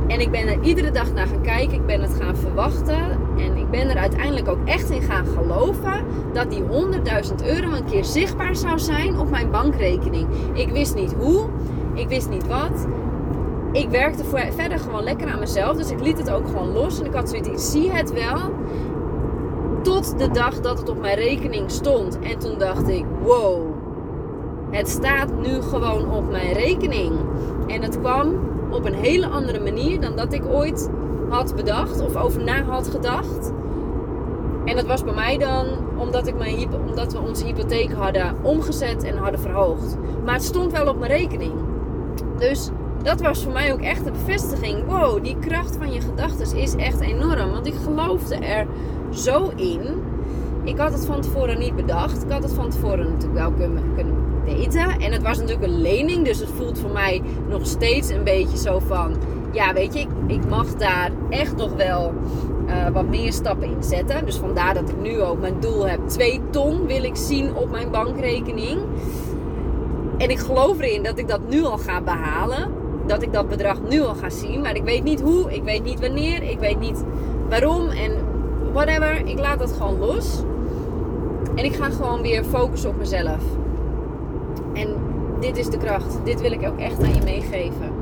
En 0.06 0.20
ik 0.20 0.30
ben 0.30 0.48
er 0.48 0.62
iedere 0.62 0.90
dag 0.90 1.12
naar 1.12 1.26
gaan 1.26 1.42
kijken. 1.42 1.72
Ik 1.72 1.86
ben 1.86 2.00
het 2.00 2.14
gaan 2.20 2.36
verwachten. 2.36 3.18
En 3.38 3.56
ik 3.56 3.70
ben 3.70 3.90
er 3.90 3.96
uiteindelijk 3.96 4.48
ook 4.48 4.64
echt 4.64 4.90
in 4.90 5.02
gaan 5.02 5.26
geloven 5.26 6.04
dat 6.32 6.50
die 6.50 6.62
100.000 6.62 7.46
euro 7.46 7.70
een 7.72 7.84
keer 7.84 8.04
zichtbaar 8.04 8.56
zou 8.56 8.78
zijn 8.78 9.18
op 9.18 9.30
mijn 9.30 9.50
bankrekening. 9.50 10.28
Ik 10.52 10.68
wist 10.68 10.94
niet 10.94 11.14
hoe. 11.18 11.48
Ik 11.94 12.08
wist 12.08 12.28
niet 12.28 12.46
wat. 12.46 12.86
Ik 13.72 13.88
werkte 13.88 14.24
verder 14.56 14.78
gewoon 14.78 15.02
lekker 15.02 15.28
aan 15.28 15.38
mezelf. 15.38 15.76
Dus 15.76 15.90
ik 15.90 16.00
liet 16.00 16.18
het 16.18 16.30
ook 16.30 16.46
gewoon 16.46 16.72
los. 16.72 17.00
En 17.00 17.06
ik 17.06 17.14
had 17.14 17.28
zoiets, 17.28 17.48
ik 17.48 17.58
zie 17.58 17.90
het 17.90 18.12
wel. 18.12 18.52
De 20.00 20.30
dag 20.32 20.60
dat 20.60 20.78
het 20.78 20.88
op 20.88 21.00
mijn 21.00 21.16
rekening 21.16 21.70
stond. 21.70 22.18
En 22.18 22.38
toen 22.38 22.58
dacht 22.58 22.88
ik, 22.88 23.04
wow. 23.22 23.62
Het 24.70 24.88
staat 24.88 25.40
nu 25.40 25.62
gewoon 25.62 26.12
op 26.12 26.30
mijn 26.30 26.52
rekening. 26.52 27.12
En 27.66 27.82
het 27.82 27.98
kwam 27.98 28.34
op 28.70 28.84
een 28.84 28.94
hele 28.94 29.26
andere 29.26 29.60
manier 29.60 30.00
dan 30.00 30.16
dat 30.16 30.32
ik 30.32 30.46
ooit 30.46 30.90
had 31.28 31.56
bedacht 31.56 32.00
of 32.00 32.16
over 32.16 32.44
na 32.44 32.62
had 32.62 32.88
gedacht. 32.88 33.52
En 34.64 34.76
dat 34.76 34.86
was 34.86 35.04
bij 35.04 35.14
mij 35.14 35.38
dan 35.38 35.66
omdat, 35.96 36.26
ik 36.26 36.36
mijn, 36.36 36.68
omdat 36.88 37.12
we 37.12 37.18
onze 37.18 37.44
hypotheek 37.44 37.92
hadden 37.92 38.34
omgezet 38.42 39.02
en 39.02 39.16
hadden 39.16 39.40
verhoogd. 39.40 39.96
Maar 40.24 40.34
het 40.34 40.44
stond 40.44 40.72
wel 40.72 40.88
op 40.88 40.98
mijn 40.98 41.10
rekening. 41.10 41.54
Dus 42.38 42.70
dat 43.02 43.20
was 43.20 43.42
voor 43.42 43.52
mij 43.52 43.72
ook 43.72 43.80
echt 43.80 44.04
de 44.04 44.10
bevestiging. 44.10 44.86
Wow, 44.86 45.24
die 45.24 45.36
kracht 45.40 45.76
van 45.76 45.92
je 45.92 46.00
gedachten 46.00 46.56
is 46.56 46.74
echt 46.74 47.00
enorm. 47.00 47.50
Want 47.50 47.66
ik 47.66 47.74
geloofde 47.74 48.34
er 48.34 48.66
zo 49.10 49.52
in. 49.56 50.02
Ik 50.64 50.78
had 50.78 50.92
het 50.92 51.06
van 51.06 51.20
tevoren 51.20 51.58
niet 51.58 51.76
bedacht. 51.76 52.22
Ik 52.22 52.30
had 52.30 52.42
het 52.42 52.52
van 52.52 52.70
tevoren 52.70 53.10
natuurlijk 53.10 53.38
wel 53.40 53.52
kunnen, 53.52 53.82
kunnen 53.94 54.14
weten. 54.44 55.00
En 55.00 55.12
het 55.12 55.22
was 55.22 55.38
natuurlijk 55.38 55.66
een 55.66 55.80
lening. 55.80 56.24
Dus 56.24 56.38
het 56.38 56.50
voelt 56.56 56.78
voor 56.78 56.90
mij 56.90 57.22
nog 57.48 57.66
steeds 57.66 58.08
een 58.08 58.24
beetje 58.24 58.56
zo 58.56 58.78
van... 58.78 59.16
Ja, 59.52 59.72
weet 59.72 59.94
je, 59.94 60.00
ik, 60.00 60.08
ik 60.26 60.48
mag 60.48 60.74
daar 60.74 61.10
echt 61.28 61.56
nog 61.56 61.72
wel 61.72 62.14
uh, 62.66 62.88
wat 62.88 63.08
meer 63.08 63.32
stappen 63.32 63.68
in 63.68 63.82
zetten. 63.82 64.26
Dus 64.26 64.36
vandaar 64.36 64.74
dat 64.74 64.88
ik 64.88 65.00
nu 65.00 65.20
ook 65.20 65.40
mijn 65.40 65.60
doel 65.60 65.88
heb. 65.88 66.08
2 66.08 66.40
ton 66.50 66.86
wil 66.86 67.04
ik 67.04 67.16
zien 67.16 67.54
op 67.54 67.70
mijn 67.70 67.90
bankrekening. 67.90 68.80
En 70.18 70.30
ik 70.30 70.38
geloof 70.38 70.78
erin 70.80 71.02
dat 71.02 71.18
ik 71.18 71.28
dat 71.28 71.40
nu 71.48 71.64
al 71.64 71.78
ga 71.78 72.00
behalen. 72.00 72.79
Dat 73.10 73.22
ik 73.22 73.32
dat 73.32 73.48
bedrag 73.48 73.80
nu 73.88 74.00
al 74.00 74.14
ga 74.14 74.30
zien. 74.30 74.60
Maar 74.60 74.76
ik 74.76 74.82
weet 74.82 75.02
niet 75.02 75.20
hoe. 75.20 75.52
Ik 75.54 75.62
weet 75.62 75.84
niet 75.84 76.00
wanneer. 76.00 76.42
Ik 76.42 76.58
weet 76.58 76.80
niet 76.80 77.04
waarom. 77.48 77.88
En 77.88 78.12
whatever. 78.72 79.26
Ik 79.26 79.38
laat 79.38 79.58
dat 79.58 79.72
gewoon 79.72 79.98
los. 79.98 80.42
En 81.54 81.64
ik 81.64 81.74
ga 81.74 81.90
gewoon 81.90 82.22
weer 82.22 82.44
focussen 82.44 82.90
op 82.90 82.98
mezelf. 82.98 83.42
En 84.74 84.88
dit 85.40 85.56
is 85.56 85.68
de 85.68 85.78
kracht. 85.78 86.18
Dit 86.24 86.40
wil 86.40 86.52
ik 86.52 86.68
ook 86.68 86.78
echt 86.78 87.02
aan 87.02 87.14
je 87.14 87.22
meegeven. 87.24 87.92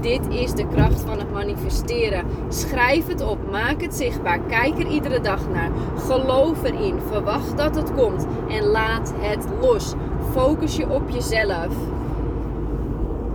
Dit 0.00 0.28
is 0.28 0.52
de 0.52 0.66
kracht 0.68 1.00
van 1.00 1.18
het 1.18 1.32
manifesteren. 1.32 2.24
Schrijf 2.48 3.06
het 3.06 3.22
op, 3.22 3.38
maak 3.50 3.82
het 3.82 3.94
zichtbaar, 3.94 4.40
kijk 4.40 4.78
er 4.78 4.86
iedere 4.86 5.20
dag 5.20 5.48
naar. 5.52 5.70
Geloof 5.96 6.62
erin, 6.62 6.98
verwacht 7.10 7.56
dat 7.56 7.74
het 7.76 7.94
komt 7.94 8.26
en 8.48 8.64
laat 8.64 9.12
het 9.18 9.44
los. 9.60 9.94
Focus 10.32 10.76
je 10.76 10.88
op 10.88 11.10
jezelf. 11.10 11.74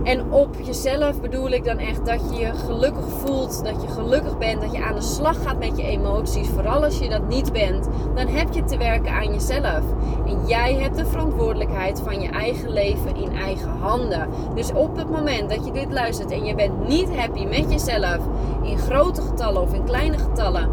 En 0.04 0.32
op 0.32 0.56
jezelf 0.62 1.20
bedoel 1.20 1.50
ik 1.50 1.64
dan 1.64 1.78
echt 1.78 2.06
dat 2.06 2.20
je 2.30 2.40
je 2.40 2.54
gelukkig 2.54 3.04
voelt, 3.08 3.64
dat 3.64 3.82
je 3.82 3.88
gelukkig 3.88 4.38
bent, 4.38 4.60
dat 4.60 4.72
je 4.72 4.82
aan 4.82 4.94
de 4.94 5.00
slag 5.00 5.42
gaat 5.42 5.58
met 5.58 5.76
je 5.76 5.82
emoties. 5.82 6.48
Vooral 6.48 6.84
als 6.84 6.98
je 6.98 7.08
dat 7.08 7.28
niet 7.28 7.52
bent, 7.52 7.88
dan 8.14 8.26
heb 8.26 8.52
je 8.52 8.64
te 8.64 8.76
werken 8.76 9.12
aan 9.12 9.32
jezelf. 9.32 9.82
En 10.26 10.46
jij 10.46 10.74
hebt 10.74 10.96
de 10.96 11.06
verantwoordelijkheid 11.06 12.00
van 12.00 12.20
je 12.20 12.28
eigen 12.28 12.72
leven 12.72 13.16
in 13.16 13.36
eigen 13.36 13.70
handen. 13.70 14.28
Dus 14.54 14.72
op 14.72 14.96
het 14.96 15.10
moment 15.10 15.50
dat 15.50 15.64
je 15.64 15.72
dit 15.72 15.92
luistert 15.92 16.30
en 16.30 16.44
je 16.44 16.54
bent 16.54 16.88
niet 16.88 17.16
happy 17.16 17.44
met 17.44 17.72
jezelf, 17.72 18.18
in 18.62 18.78
grote 18.78 19.22
getallen 19.22 19.62
of 19.62 19.74
in 19.74 19.84
kleine 19.84 20.18
getallen, 20.18 20.68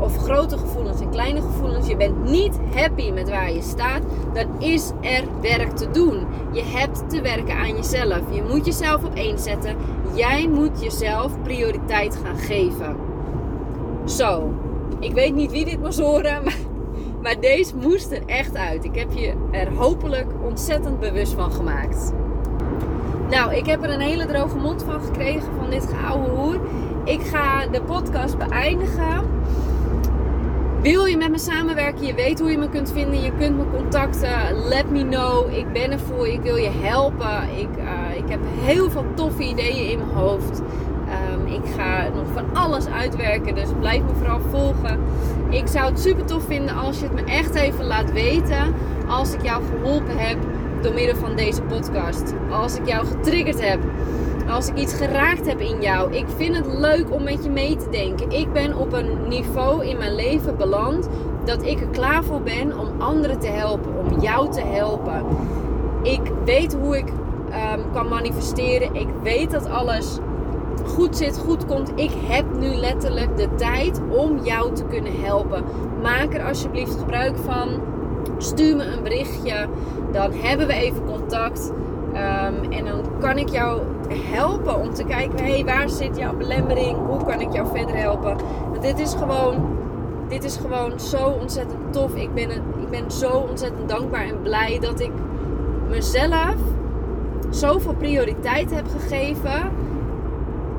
of 0.00 0.16
grote 0.16 0.58
gevoelens 0.58 1.00
en 1.00 1.10
kleine 1.10 1.40
gevoelens, 1.40 1.86
je 1.86 1.96
bent 1.96 2.30
niet 2.30 2.58
happy 2.74 3.10
met 3.10 3.30
waar 3.30 3.52
je 3.52 3.62
staat, 3.62 4.02
dan 4.32 4.46
is 4.58 4.90
er 5.00 5.24
werk 5.40 5.76
te 5.76 5.90
doen. 5.90 6.26
Je 6.52 6.62
hebt 6.62 7.10
te 7.10 7.20
werken 7.20 7.56
aan 7.56 7.76
jezelf. 7.76 8.20
Je 8.30 8.42
moet 8.42 8.66
jezelf 8.66 9.04
op 9.04 9.14
één 9.14 9.38
zetten. 9.38 9.76
Jij 10.14 10.48
moet 10.48 10.82
jezelf 10.82 11.42
prioriteit 11.42 12.18
gaan 12.24 12.38
geven. 12.38 12.96
Zo, 14.04 14.54
ik 14.98 15.12
weet 15.12 15.34
niet 15.34 15.50
wie 15.50 15.64
dit 15.64 15.80
moest 15.80 16.00
horen, 16.00 16.42
maar, 17.22 17.40
deze 17.40 17.76
moest 17.76 18.12
er 18.12 18.22
echt 18.26 18.56
uit. 18.56 18.84
Ik 18.84 18.94
heb 18.94 19.12
je 19.12 19.34
er 19.50 19.74
hopelijk 19.74 20.26
ontzettend 20.44 21.00
bewust 21.00 21.32
van 21.32 21.52
gemaakt. 21.52 22.12
Nou, 23.30 23.54
ik 23.54 23.66
heb 23.66 23.82
er 23.82 23.90
een 23.90 24.00
hele 24.00 24.26
droge 24.26 24.56
mond 24.56 24.82
van 24.82 25.00
gekregen 25.00 25.52
van 25.58 25.70
dit 25.70 25.86
geouwe 25.86 26.28
hoer. 26.28 26.60
Ik 27.04 27.20
ga 27.20 27.66
de 27.66 27.82
podcast 27.82 28.38
beëindigen. 28.38 29.24
Wil 30.82 31.04
je 31.04 31.16
met 31.16 31.30
me 31.30 31.38
samenwerken? 31.38 32.06
Je 32.06 32.14
weet 32.14 32.40
hoe 32.40 32.50
je 32.50 32.58
me 32.58 32.68
kunt 32.68 32.92
vinden. 32.92 33.22
Je 33.22 33.32
kunt 33.38 33.56
me 33.56 33.64
contacten. 33.76 34.68
Let 34.68 34.90
me 34.90 35.08
know. 35.08 35.54
Ik 35.54 35.72
ben 35.72 35.92
er 35.92 35.98
voor. 35.98 36.28
Ik 36.28 36.40
wil 36.40 36.56
je 36.56 36.70
helpen. 36.70 37.56
Ik, 37.56 37.68
uh, 37.78 38.16
ik 38.16 38.28
heb 38.28 38.40
heel 38.60 38.90
veel 38.90 39.04
toffe 39.14 39.42
ideeën 39.42 39.90
in 39.90 39.98
mijn 39.98 40.10
hoofd. 40.10 40.60
Um, 41.32 41.46
ik 41.46 41.62
ga 41.76 42.08
nog 42.14 42.26
van 42.32 42.44
alles 42.54 42.86
uitwerken. 42.86 43.54
Dus 43.54 43.68
blijf 43.78 44.02
me 44.02 44.14
vooral 44.18 44.40
volgen. 44.40 45.00
Ik 45.48 45.66
zou 45.66 45.90
het 45.90 46.00
super 46.00 46.24
tof 46.24 46.44
vinden 46.44 46.74
als 46.74 46.98
je 46.98 47.04
het 47.04 47.14
me 47.14 47.24
echt 47.24 47.54
even 47.54 47.84
laat 47.84 48.12
weten. 48.12 48.74
Als 49.08 49.32
ik 49.32 49.42
jou 49.42 49.62
geholpen 49.64 50.18
heb 50.18 50.38
door 50.82 50.94
middel 50.94 51.16
van 51.16 51.36
deze 51.36 51.62
podcast. 51.62 52.34
Als 52.50 52.76
ik 52.76 52.86
jou 52.86 53.06
getriggerd 53.06 53.68
heb 53.68 53.80
als 54.50 54.68
ik 54.68 54.76
iets 54.76 54.94
geraakt 54.94 55.46
heb 55.46 55.60
in 55.60 55.80
jou. 55.80 56.12
Ik 56.12 56.26
vind 56.36 56.56
het 56.56 56.66
leuk 56.66 57.10
om 57.10 57.22
met 57.22 57.44
je 57.44 57.50
mee 57.50 57.76
te 57.76 57.88
denken. 57.90 58.30
Ik 58.30 58.52
ben 58.52 58.76
op 58.76 58.92
een 58.92 59.28
niveau 59.28 59.86
in 59.86 59.96
mijn 59.96 60.14
leven 60.14 60.56
beland 60.56 61.08
dat 61.44 61.62
ik 61.62 61.80
er 61.80 61.86
klaar 61.86 62.24
voor 62.24 62.40
ben 62.40 62.78
om 62.78 63.00
anderen 63.00 63.38
te 63.38 63.48
helpen, 63.48 63.98
om 63.98 64.20
jou 64.20 64.50
te 64.50 64.60
helpen. 64.60 65.24
Ik 66.02 66.20
weet 66.44 66.76
hoe 66.80 66.98
ik 66.98 67.08
um, 67.08 67.92
kan 67.92 68.08
manifesteren. 68.08 68.94
Ik 68.94 69.08
weet 69.22 69.50
dat 69.50 69.68
alles 69.68 70.18
goed 70.86 71.16
zit, 71.16 71.38
goed 71.38 71.66
komt. 71.66 71.92
Ik 71.94 72.10
heb 72.26 72.44
nu 72.58 72.74
letterlijk 72.74 73.36
de 73.36 73.48
tijd 73.54 74.00
om 74.08 74.38
jou 74.42 74.74
te 74.74 74.84
kunnen 74.84 75.20
helpen. 75.20 75.64
Maak 76.02 76.34
er 76.34 76.44
alsjeblieft 76.44 76.98
gebruik 76.98 77.36
van. 77.44 77.68
Stuur 78.38 78.76
me 78.76 78.84
een 78.84 79.02
berichtje. 79.02 79.68
Dan 80.12 80.32
hebben 80.32 80.66
we 80.66 80.72
even 80.72 81.04
contact. 81.04 81.72
Um, 82.10 82.72
en 82.72 82.84
dan 82.84 83.02
kan 83.20 83.38
ik 83.38 83.48
jou 83.48 83.80
helpen 84.08 84.80
om 84.80 84.94
te 84.94 85.04
kijken, 85.04 85.44
hé, 85.44 85.52
hey, 85.52 85.64
waar 85.64 85.88
zit 85.88 86.16
jouw 86.16 86.36
belemmering? 86.36 86.96
Hoe 87.06 87.24
kan 87.24 87.40
ik 87.40 87.52
jou 87.52 87.68
verder 87.74 87.96
helpen? 87.96 88.36
Want 88.70 88.82
dit 88.82 88.98
is 88.98 89.14
gewoon, 89.14 89.76
dit 90.28 90.44
is 90.44 90.56
gewoon 90.56 91.00
zo 91.00 91.26
ontzettend 91.26 91.92
tof. 91.92 92.14
Ik 92.14 92.34
ben, 92.34 92.50
ik 92.50 92.90
ben 92.90 93.10
zo 93.10 93.30
ontzettend 93.30 93.88
dankbaar 93.88 94.24
en 94.24 94.42
blij 94.42 94.78
dat 94.80 95.00
ik 95.00 95.10
mezelf 95.88 96.54
zoveel 97.50 97.94
prioriteit 97.94 98.74
heb 98.74 98.86
gegeven. 98.98 99.70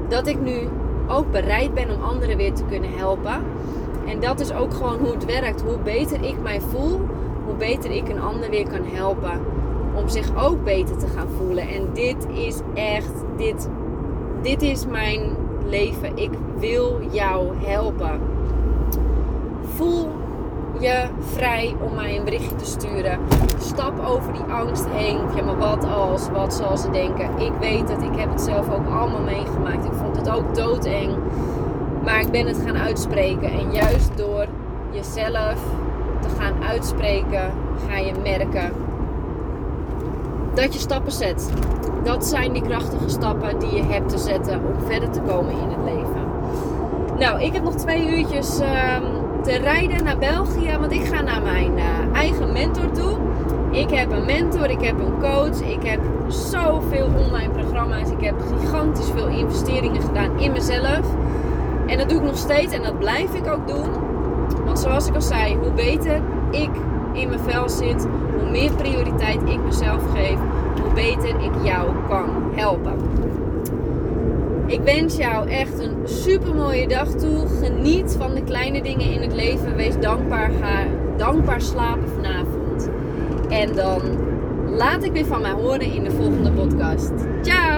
Dat 0.08 0.28
ik 0.28 0.42
nu 0.42 0.70
ook 1.08 1.32
bereid 1.32 1.74
ben 1.74 1.96
om 1.96 2.02
anderen 2.02 2.38
weer 2.38 2.54
te 2.54 2.64
kunnen 2.70 2.98
helpen. 2.98 3.44
En 4.08 4.20
dat 4.20 4.40
is 4.40 4.54
ook 4.54 4.74
gewoon 4.74 5.00
hoe 5.00 5.14
het 5.14 5.26
werkt. 5.26 5.62
Hoe 5.62 5.78
beter 5.78 6.24
ik 6.24 6.42
mij 6.42 6.62
voel, 6.62 7.02
hoe 7.46 7.56
beter 7.58 7.92
ik 7.92 8.10
een 8.10 8.22
ander 8.22 8.50
weer 8.50 8.68
kan 8.70 8.86
helpen 8.86 9.61
om 9.96 10.10
zich 10.10 10.46
ook 10.46 10.64
beter 10.64 10.98
te 10.98 11.08
gaan 11.08 11.28
voelen. 11.38 11.68
En 11.68 11.88
dit 11.94 12.28
is 12.34 12.60
echt, 12.74 13.14
dit, 13.38 13.70
dit 14.42 14.62
is 14.62 14.86
mijn 14.86 15.22
leven. 15.66 16.18
Ik 16.18 16.32
wil 16.58 17.00
jou 17.12 17.56
helpen. 17.66 18.20
Voel 19.64 20.10
je 20.80 21.06
vrij 21.20 21.76
om 21.82 21.96
mij 21.96 22.18
een 22.18 22.24
berichtje 22.24 22.56
te 22.56 22.66
sturen. 22.66 23.20
Stap 23.60 24.06
over 24.06 24.34
die 24.34 24.54
angst 24.54 24.86
heen. 24.90 25.18
Ja, 25.36 25.44
maar 25.44 25.58
wat 25.58 25.84
als? 25.84 26.30
Wat 26.30 26.54
zal 26.54 26.78
ze 26.78 26.90
denken? 26.90 27.40
Ik 27.40 27.54
weet 27.60 27.90
het. 27.90 28.02
Ik 28.02 28.20
heb 28.20 28.30
het 28.30 28.42
zelf 28.42 28.74
ook 28.74 28.88
allemaal 28.88 29.22
meegemaakt. 29.22 29.86
Ik 29.86 29.94
vond 29.94 30.16
het 30.16 30.30
ook 30.30 30.56
doodeng. 30.56 31.16
Maar 32.04 32.20
ik 32.20 32.32
ben 32.32 32.48
het 32.48 32.58
gaan 32.66 32.78
uitspreken. 32.78 33.52
En 33.52 33.72
juist 33.72 34.18
door 34.18 34.48
jezelf 34.92 35.64
te 36.22 36.30
gaan 36.40 36.64
uitspreken, 36.64 37.52
ga 37.88 37.98
je 37.98 38.14
merken 38.24 38.72
dat 40.54 40.74
je 40.74 40.80
stappen 40.80 41.12
zet. 41.12 41.50
Dat 42.04 42.26
zijn 42.26 42.54
die 42.54 42.62
krachtige 42.62 43.10
stappen 43.10 43.60
die 43.60 43.76
je 43.76 43.84
hebt 43.84 44.10
te 44.10 44.18
zetten 44.18 44.62
om 44.66 44.86
verder 44.88 45.10
te 45.10 45.22
komen 45.22 45.52
in 45.52 45.70
het 45.70 45.84
leven. 45.84 46.26
Nou, 47.20 47.42
ik 47.42 47.54
heb 47.54 47.64
nog 47.64 47.76
twee 47.76 48.18
uurtjes 48.18 48.60
ehm, 48.60 49.04
te 49.44 49.58
rijden 49.58 50.04
naar 50.04 50.18
België, 50.18 50.78
want 50.80 50.92
ik 50.92 51.04
ga 51.04 51.22
naar 51.22 51.42
mijn 51.42 51.72
uh, 51.78 51.84
eigen 52.14 52.52
mentor 52.52 52.92
toe. 52.92 53.18
Ik 53.72 53.90
heb 53.90 54.12
een 54.12 54.26
mentor, 54.26 54.70
ik 54.70 54.82
heb 54.82 55.00
een 55.00 55.20
coach, 55.20 55.62
ik 55.62 55.84
heb 55.84 56.00
zoveel 56.28 57.10
online 57.26 57.50
programma's, 57.50 58.10
ik 58.10 58.22
heb 58.22 58.36
gigantisch 58.60 59.10
veel 59.16 59.28
investeringen 59.28 60.02
gedaan 60.02 60.40
in 60.40 60.52
mezelf. 60.52 61.16
En 61.88 61.98
dat 61.98 62.10
doe 62.10 62.18
ik 62.18 62.26
nog 62.26 62.38
steeds 62.38 62.74
en 62.74 62.84
dat 62.84 63.00
blijf 63.00 63.34
ik 63.34 63.48
ook 63.48 63.68
doen. 63.68 63.90
Want 64.66 64.80
zoals 64.80 65.08
ik 65.08 65.16
al 65.16 65.22
zei, 65.22 65.56
hoe 65.56 65.72
beter 65.72 66.22
ik 66.52 66.70
in 67.14 67.28
mijn 67.28 67.40
vel 67.40 67.70
zit, 67.70 68.08
hoe 68.40 68.50
meer 68.52 68.72
prioriteit 68.72 69.42
ik 69.46 69.64
mezelf 69.66 70.02
geef, 70.14 70.38
hoe 70.82 70.94
beter 70.94 71.44
ik 71.44 71.64
jou 71.64 71.90
kan 72.10 72.30
helpen. 72.56 72.94
Ik 74.72 74.82
wens 74.82 75.18
jou 75.18 75.50
echt 75.50 75.80
een 75.80 75.96
super 76.04 76.56
mooie 76.56 76.88
dag 76.88 77.08
toe. 77.08 77.48
Geniet 77.64 78.16
van 78.20 78.34
de 78.34 78.44
kleine 78.44 78.82
dingen 78.82 79.12
in 79.12 79.22
het 79.22 79.34
leven. 79.34 79.76
Wees 79.76 80.00
dankbaar. 80.00 80.52
Ga 80.62 80.86
dankbaar 81.18 81.62
slapen 81.62 82.10
vanavond. 82.10 82.90
En 83.50 83.76
dan 83.76 84.02
laat 84.70 85.04
ik 85.04 85.12
weer 85.12 85.26
van 85.26 85.42
mij 85.42 85.52
horen 85.52 85.94
in 85.94 86.04
de 86.04 86.12
volgende 86.12 86.52
podcast. 86.52 87.12
Ciao! 87.42 87.71